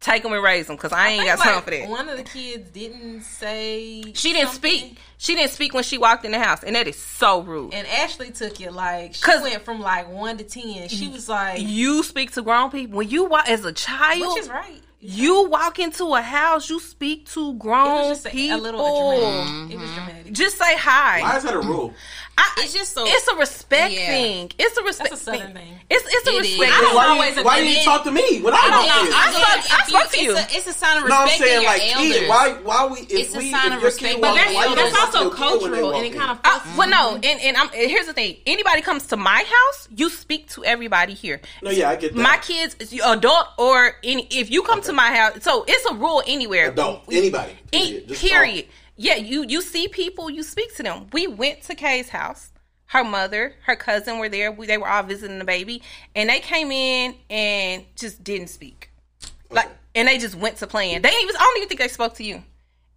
[0.00, 1.88] Take them and raise them, because I ain't got think, time for that.
[1.88, 4.78] One of the kids didn't say She didn't something.
[4.78, 4.98] speak.
[5.16, 7.72] She didn't speak when she walked in the house, and that is so rude.
[7.72, 10.88] And Ashley took it like she went from like one to ten.
[10.88, 14.34] She was like, you speak to grown people when you walk as a child.
[14.34, 14.80] which is right.
[15.04, 18.60] You walk into a house, you speak to It grown was just people.
[18.60, 19.74] a little dramatic.
[19.74, 20.32] It was dramatic.
[20.32, 21.22] Just say hi.
[21.22, 21.92] Why is that a rule?
[22.38, 23.04] I, It's just so.
[23.06, 24.06] it's a respect Yeah.
[24.06, 24.50] thing.
[24.58, 25.74] It's a respect That's a Southern thing.
[25.90, 26.58] It's it's a It respect is.
[26.58, 26.70] thing.
[26.72, 27.78] I don't Why, always you, why agree.
[27.78, 29.06] you talk to me when I I don't know.
[29.06, 29.12] in?
[29.12, 30.36] I I spoke- I spoke to it's you.
[30.36, 32.12] A, it's a sign of No, I'm saying your like elders.
[32.18, 32.28] kid.
[32.28, 32.52] Why?
[32.62, 33.00] Why we?
[33.00, 35.22] If It's a sign of respect, but walk that's- why that's don't talk to also
[35.28, 38.06] your kid when they cultural, and it kind of well, no, and and I'm, here's
[38.06, 38.36] the thing.
[38.46, 41.40] Anybody comes to my house, you speak to everybody here.
[41.62, 42.20] No, yeah, I get that.
[42.22, 46.22] My kids, adult or any, if you come to my house, so it's a rule
[46.26, 46.70] anywhere.
[46.70, 47.52] adult, anybody.
[47.70, 48.08] Period.
[48.08, 48.66] Just period.
[49.02, 51.08] Yeah, you you see people, you speak to them.
[51.12, 52.52] We went to Kay's house.
[52.86, 54.52] Her mother, her cousin were there.
[54.52, 55.82] We, they were all visiting the baby,
[56.14, 58.90] and they came in and just didn't speak.
[59.50, 61.02] Like, and they just went to playing.
[61.02, 61.34] They even.
[61.34, 62.44] I don't even think they spoke to you.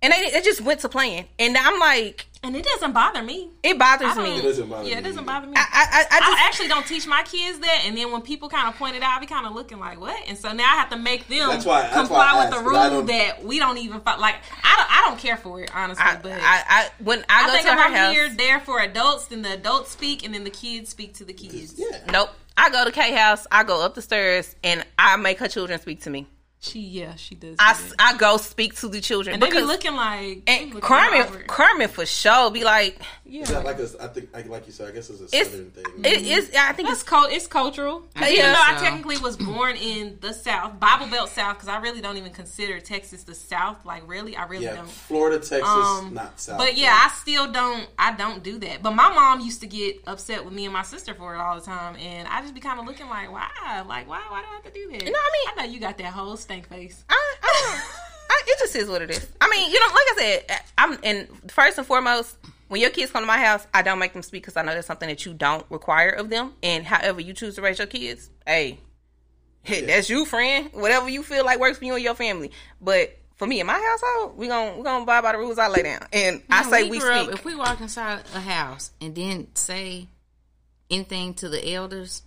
[0.04, 1.26] And they, they just went to playing.
[1.40, 3.50] And I'm like, and it doesn't bother me.
[3.64, 4.38] it bothers me.
[4.38, 5.54] It doesn't bother yeah, me it doesn't bother me.
[5.58, 8.48] I, I, I, I I actually don't teach my kids that, and then when people
[8.50, 10.64] kind of point it out, I be kind of looking like, "What?" And so now
[10.64, 12.76] I have to make them That's why- that's comply why I with the asked, 'cause
[12.76, 14.36] I rule that we don't even fo- like.
[14.64, 17.48] I don't, I don't care for it honestly, I, but I, I when I, I
[17.48, 20.24] go think to if her I'm house, here there for adults, then the adults speak,
[20.26, 21.74] and then the kids speak to the kids.
[21.78, 22.00] Yeah.
[22.12, 22.30] nope.
[22.58, 23.46] I go to K house.
[23.52, 26.26] I go up the stairs and I make her children speak to me.
[26.70, 27.56] She, yeah, she does.
[27.60, 27.78] I.
[28.00, 30.82] I go speak to the children and they be looking like they be and looking
[30.82, 31.48] Carmen awkward.
[31.48, 33.90] Carmen for sure be like yeah, Is that like a?
[34.02, 35.84] I think, like, like you said, I guess it's a It's- southern thing.
[36.04, 36.52] it is.
[36.58, 37.32] I think That's it's cult.
[37.32, 38.04] It's cultural.
[38.16, 41.68] I Even guess though I technically was born in the South, Bible Belt South, because
[41.70, 43.78] I really don't even consider Texas the South.
[43.86, 44.90] Like, really, I really yeah, don't.
[44.90, 46.58] Florida, Texas, Um, not south.
[46.60, 47.88] But yeah, I still don't.
[47.98, 48.84] I don't do that.
[48.84, 51.56] But my mom used to get upset with me and my sister for it all
[51.60, 53.48] the time, and I just be kind of looking like, why?
[53.88, 54.22] Like, why?
[54.30, 55.04] Why do I have to do that?
[55.04, 55.60] You know what I mean?
[55.64, 57.04] I know you got that whole stank face.
[57.10, 57.82] I, I.
[58.28, 59.28] I, it just is what it is.
[59.40, 62.36] I mean, you know, like I said, I'm and first and foremost,
[62.68, 64.74] when your kids come to my house, I don't make them speak because I know
[64.74, 66.54] that's something that you don't require of them.
[66.64, 68.80] And however you choose to raise your kids, hey,
[69.64, 70.70] hey, that's you, friend.
[70.74, 72.52] Whatever you feel like works for you and your family.
[72.82, 75.68] But for me in my household, we gonna we gonna abide by the rules I
[75.68, 76.02] lay down.
[76.14, 77.36] And I Man, say we, grew up- speak.
[77.40, 80.08] if we walk inside a house and didn't say
[80.90, 82.22] anything to the elders,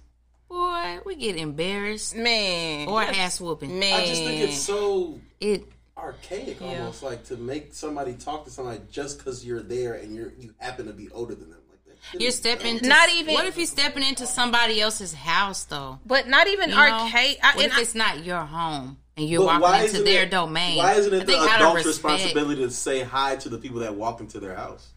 [0.49, 3.79] boy, we get embarrassed man, or ass whooping.
[3.79, 4.01] man.
[4.01, 5.65] I just think it's so It
[5.99, 10.33] archaic almost, like to make somebody talk to somebody just because you're there and you're
[10.39, 11.59] you happen to be older than them.
[11.71, 12.21] Like that.
[12.21, 15.99] you're stepping into, Not even- What if you're stepping into somebody else's house though?
[16.07, 16.83] but not even You know?
[16.83, 17.39] arcade.
[17.43, 20.31] I, what and if I- it's not your home and you're walking into their it-
[20.31, 20.79] domain.
[20.79, 23.81] Why isn't it the think out of adult's responsibility to say hi to the people
[23.81, 24.89] that walk into their house?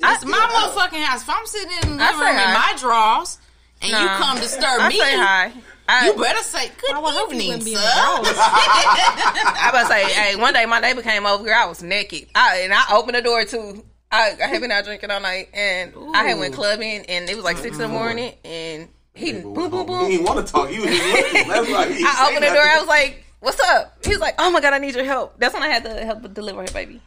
[0.00, 1.22] It's It's my motherfucking house.
[1.22, 3.38] If I'm sitting in the living room in my drawers
[3.84, 4.18] and you Nah.
[4.18, 5.52] come disturb I me, say hi.
[5.86, 7.84] I, you better say good I would hope you evening, wouldn't be in sir.
[7.92, 11.54] I about say, hey, one day my neighbor came over here.
[11.54, 13.84] I was naked, I, and I opened the door too.
[14.10, 17.34] I, I had been out drinking all night, and I had went clubbing, and it
[17.36, 17.94] was like six in the mm-hmm.
[17.94, 20.06] morning, and he People boom, boom, boom.
[20.06, 20.68] He didn't want to talk.
[20.68, 21.48] He was just looking.
[21.48, 22.64] That's why he I opened the door.
[22.64, 25.38] I was like, "What's up?" He was like, "Oh my god, I need your help."
[25.38, 27.00] That's when I had to help deliver her baby.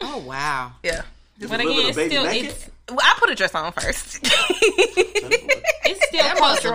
[0.00, 0.72] Oh wow.
[0.82, 1.02] Yeah,
[1.38, 2.50] Did But you again, it's still naked?
[2.50, 4.22] it's well, I put a dress on first.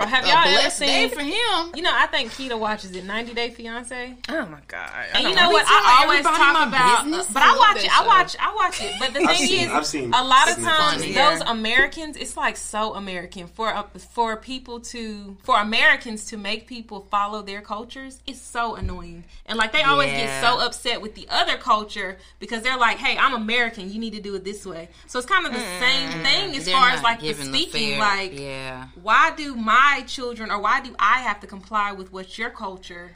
[0.00, 0.08] still That was a, cultural.
[0.08, 1.10] Have a y'all ever blessed day seen?
[1.10, 1.72] for him.
[1.76, 3.04] You know, I think Keita watches it.
[3.04, 4.14] 90 Day Fiance.
[4.28, 4.90] oh my god!
[5.14, 5.64] And you know what?
[5.68, 7.26] I always talk about, business.
[7.32, 8.00] but I I watch that it.
[8.00, 8.36] I watch.
[8.40, 8.92] I watch it.
[8.98, 11.30] But the I've thing seen- is, I've seen a lot of times Yeah.
[11.38, 13.82] those Americans, it's like so American for uh,
[14.12, 18.20] for people to for Americans to make people follow their cultures.
[18.26, 22.62] It's so annoying, and like they always get so upset with the other culture because
[22.62, 23.90] they're like, "Hey, I'm American.
[23.92, 26.64] You need to do it this way." So it's kind of the same thing as
[26.64, 27.90] They're far as like the speaking.
[27.92, 28.86] fair- like, yeah.
[29.02, 33.12] why do my children or why do I have to comply with what your culture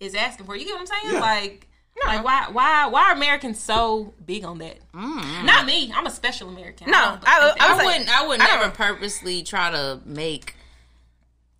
[0.00, 0.56] is asking for?
[0.56, 1.14] You get what I'm saying?
[1.14, 1.20] Yeah.
[1.20, 1.66] Like,
[2.04, 4.78] like why why why are Americans so big on that?
[4.92, 5.44] Mm.
[5.44, 5.92] Not me.
[5.94, 6.90] I'm a special American.
[6.90, 8.08] No, I- I I like- wouldn't.
[8.20, 10.54] I would I never purposely try to make.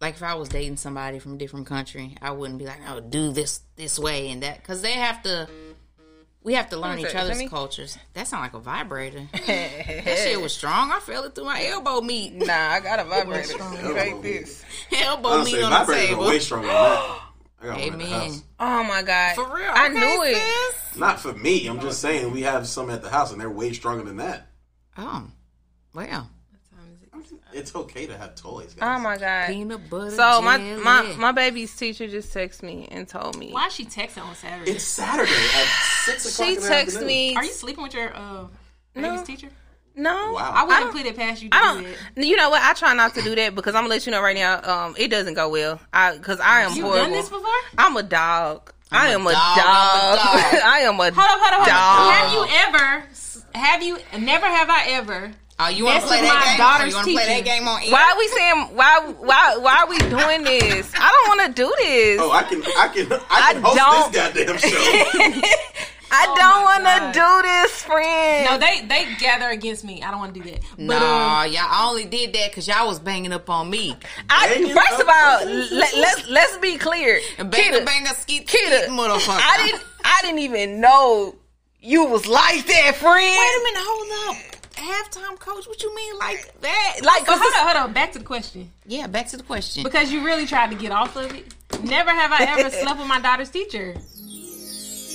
[0.00, 3.00] Like if I was dating somebody from a different country, I wouldn't be like, "Oh,
[3.00, 5.48] do this this way and that," because they have to.
[6.46, 7.08] We have to learn each it?
[7.08, 7.48] Is other's me?
[7.48, 7.98] cultures.
[8.12, 9.26] That sound like a vibrator.
[9.32, 10.92] that shit was strong.
[10.92, 12.34] I felt it through my elbow meat.
[12.34, 13.60] Nah, I got a vibrator.
[13.60, 14.22] Elbow Like meat.
[14.22, 14.64] this.
[14.96, 16.26] elbow Honestly, meat on the vibrators are table.
[16.26, 17.20] way stronger than that.
[17.60, 18.42] I got one Amen.
[18.60, 19.34] Oh my god!
[19.34, 20.36] For real, I okay, knew it.
[20.36, 20.96] sis?
[21.00, 21.66] Not for me.
[21.66, 24.46] I'm just saying we have some at the house and they're way stronger than that.
[24.96, 25.24] Oh,
[25.94, 26.30] well,
[27.56, 28.98] It's okay to have toys, guys.
[28.98, 29.46] Oh my god!
[29.48, 30.10] peanut butter.
[30.10, 30.82] So my jelly.
[30.82, 34.34] my my baby's teacher just texted me and told me Why is she texting on
[34.34, 34.72] Saturday?
[34.72, 35.66] It's Saturday at
[36.04, 36.48] six o'clock.
[36.48, 37.34] she texted me.
[37.34, 38.46] Are you sleeping with your uh,
[38.94, 39.24] baby's No.
[39.24, 39.48] teacher?
[39.98, 40.52] No, Wow.
[40.54, 41.96] I I wouldn't don't- put it past you to I do don't.
[42.16, 42.26] that.
[42.26, 42.62] You know what?
[42.62, 44.60] I try not to do that because I'm gonna let you know right now.
[44.62, 45.80] Um, it doesn't go well.
[45.92, 47.04] I because I am You horrible.
[47.04, 47.48] done this before?
[47.78, 48.72] I'm a dog.
[48.92, 49.56] I am a dog.
[49.56, 50.16] dog, I'm a
[50.52, 50.62] dog.
[50.64, 52.08] I am a Hold up, hold up, hold dog.
[52.08, 52.14] up.
[52.14, 53.04] Have you ever?
[53.54, 53.98] Have you?
[54.20, 55.32] Never have I ever.
[55.58, 56.58] Oh, you want to play that my game?
[56.58, 57.90] daughter's Oh, you want to play that game on air?
[57.90, 60.92] Why are we saying why why why are we doing this?
[60.94, 62.20] I don't want to do this.
[62.20, 65.48] Oh, I can, I can, I can I host don't- this goddamn show.
[66.08, 68.44] I Oh don't want to do this, friend.
[68.46, 70.02] No, they they gather against me.
[70.04, 70.60] I don't want to do that.
[70.76, 73.96] But Nah, um, y'all only did that because y'all was banging up on me.
[74.30, 75.46] I, Banging first of all,
[75.76, 77.20] let, let's let's be clear.
[77.38, 77.50] Banger,
[77.80, 79.40] Kita, banger, skeet, Kita, motherfucker.
[79.42, 81.34] I didn't I didn't even know
[81.80, 83.16] you was like that, friend.
[83.16, 84.55] Wait a minute, hold up.
[84.76, 86.96] Halftime coach, what you mean like that?
[87.02, 87.92] Like, but hold on, hold on.
[87.92, 88.70] Back to the question.
[88.86, 89.82] Yeah, back to the question.
[89.82, 91.54] Because you really tried to get off of it.
[91.82, 93.94] Never have I ever slept with my daughter's teacher.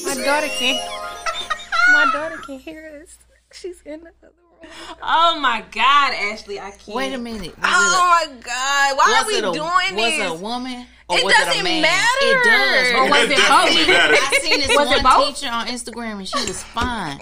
[0.03, 0.75] my daughter can
[1.93, 3.17] my daughter can hear us.
[3.53, 4.33] She's in the other
[4.63, 4.97] room.
[5.01, 6.95] Oh my God, Ashley, I can't.
[6.95, 7.55] Wait a minute.
[7.57, 10.19] Was Oh my god, why are we was it a, doing was this?
[10.19, 10.85] it a woman?
[11.09, 11.81] Or It was it a doesn't man?
[11.81, 12.07] matter.
[12.21, 12.93] It does.
[12.93, 14.19] Or was it definitely both?
[14.33, 17.19] I seen this Was one teacher on Instagram and she was fine.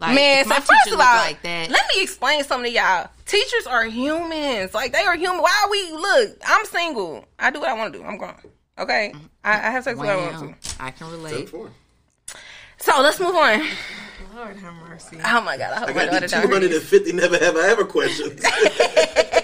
[0.00, 1.70] Like, Man, so my first teacher of all, like that.
[1.70, 3.10] let me explain something to y'all.
[3.26, 4.74] Teachers are humans.
[4.74, 5.42] Like they are human.
[5.42, 5.92] Why are we?
[5.92, 7.24] Look, I'm single.
[7.38, 8.04] I do what I want to do.
[8.04, 8.34] I'm grown.
[8.78, 9.26] Okay, mm-hmm.
[9.44, 10.82] I, I have sex with what I want to.
[10.82, 11.50] I can relate.
[12.78, 13.62] So let's move on.
[14.34, 15.18] Lord have mercy.
[15.24, 16.80] Oh my god, I hope I my got daughter the don't two hear hundred this.
[16.80, 18.42] and fifty never have I ever questions.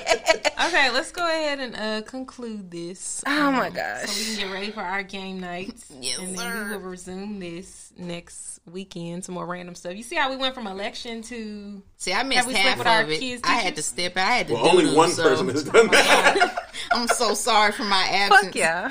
[0.60, 3.22] Okay, let's go ahead and uh, conclude this.
[3.26, 4.08] Oh my gosh!
[4.08, 5.86] So we can get ready for our game nights.
[6.00, 6.64] Yes, and then sir.
[6.64, 9.24] we will resume this next weekend.
[9.24, 9.94] Some more random stuff.
[9.96, 12.86] You see how we went from election to See, I missed we half slept with
[12.86, 13.20] our of it.
[13.20, 13.84] kids' I had to teachers?
[13.86, 14.16] step.
[14.16, 16.68] I had to well, do only them, one so person has done that.
[16.92, 18.46] I'm so sorry for my absence.
[18.46, 18.88] Fuck yeah.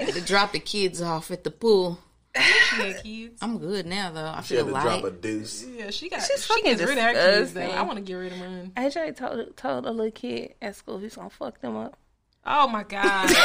[0.00, 1.98] I had to drop the kids off at the pool.
[2.36, 3.38] She had kids.
[3.42, 4.26] I'm good now though.
[4.26, 5.66] I She feel to drop a deuce.
[5.66, 6.22] Yeah, she got.
[6.22, 7.54] She's she fucking gets rid of her kids.
[7.54, 7.62] Though.
[7.62, 8.72] I want to get rid of mine.
[8.76, 11.98] AJ told told a little kid at school he's gonna fuck them up.
[12.46, 13.30] Oh my god.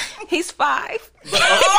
[0.28, 1.10] He's five.
[1.32, 1.70] Uh,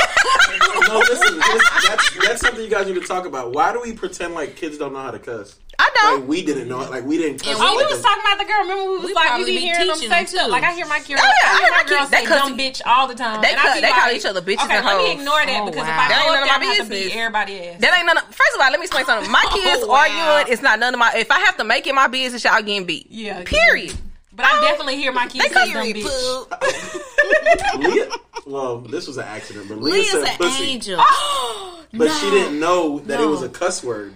[0.87, 3.53] no, listen, this, that's, that's something you guys need to talk about.
[3.53, 5.59] Why do we pretend like kids don't know how to cuss?
[5.95, 6.19] I don't.
[6.21, 6.89] Like we didn't know, it.
[6.91, 7.53] like we didn't cuss.
[7.53, 8.61] And Oh, we like was talking about the girl.
[8.61, 10.45] Remember, we was We like, you probably be be hearing them teaching say them, stuff.
[10.45, 10.51] too.
[10.51, 12.17] Like I hear my girl, Oh, yeah, I hear I my hear girl kids- they
[12.17, 13.41] say cuss dumb to- bitch all the time.
[13.41, 15.41] They And I call- be they call each other bitches Okay, and let me ignore
[15.45, 15.93] that Oh, because wow.
[15.93, 17.13] if I That go ain't up none of there, my I have to business.
[17.13, 17.79] beat everybody ass.
[17.81, 19.31] That ain't none of, first of all, let me explain something.
[19.31, 19.95] My oh, kids wow.
[20.07, 22.57] arguing is not none of my if I have to make it my business, y'all
[22.61, 23.07] getting beat.
[23.09, 23.93] Yeah, Period.
[24.35, 27.77] But I oh, definitely hear my kids They call say you dumb bitch.
[27.77, 28.09] Leah.
[28.47, 30.97] Well, this was an accident, but Leah Leah's said an pussy, angel.
[31.93, 34.15] but she didn't know that it was a cuss word.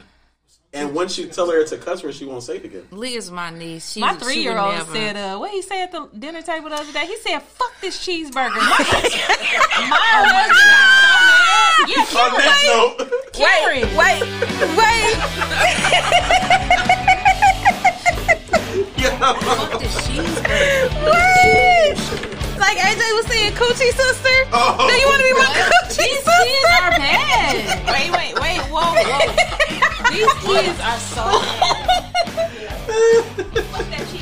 [0.77, 2.83] And once you tell her it's a cuss word, she won't say it again.
[2.91, 3.93] Leah's my niece.
[3.93, 6.75] She, My three year old said, uh, what he said at the dinner table the
[6.75, 7.05] other day?
[7.07, 8.55] He said, fuck this cheeseburger.
[8.55, 8.61] My,
[9.89, 10.47] my Oh my
[11.87, 12.37] Yeah, On Karen.
[12.37, 12.97] that note,
[13.33, 13.87] Karen.
[13.95, 14.23] Wait,
[14.77, 15.13] wait.
[18.97, 19.35] God!
[19.41, 20.87] Fuck this cheeseburger.
[21.11, 22.36] Wait!
[22.59, 24.37] like AJ was saying, coochie sister.
[24.51, 26.43] Oh, now you want to be my coochie These sister?
[26.43, 27.53] kids are bad.
[27.93, 30.11] wait, wait, wait, whoa, whoa.
[30.11, 32.03] These kids are so bad.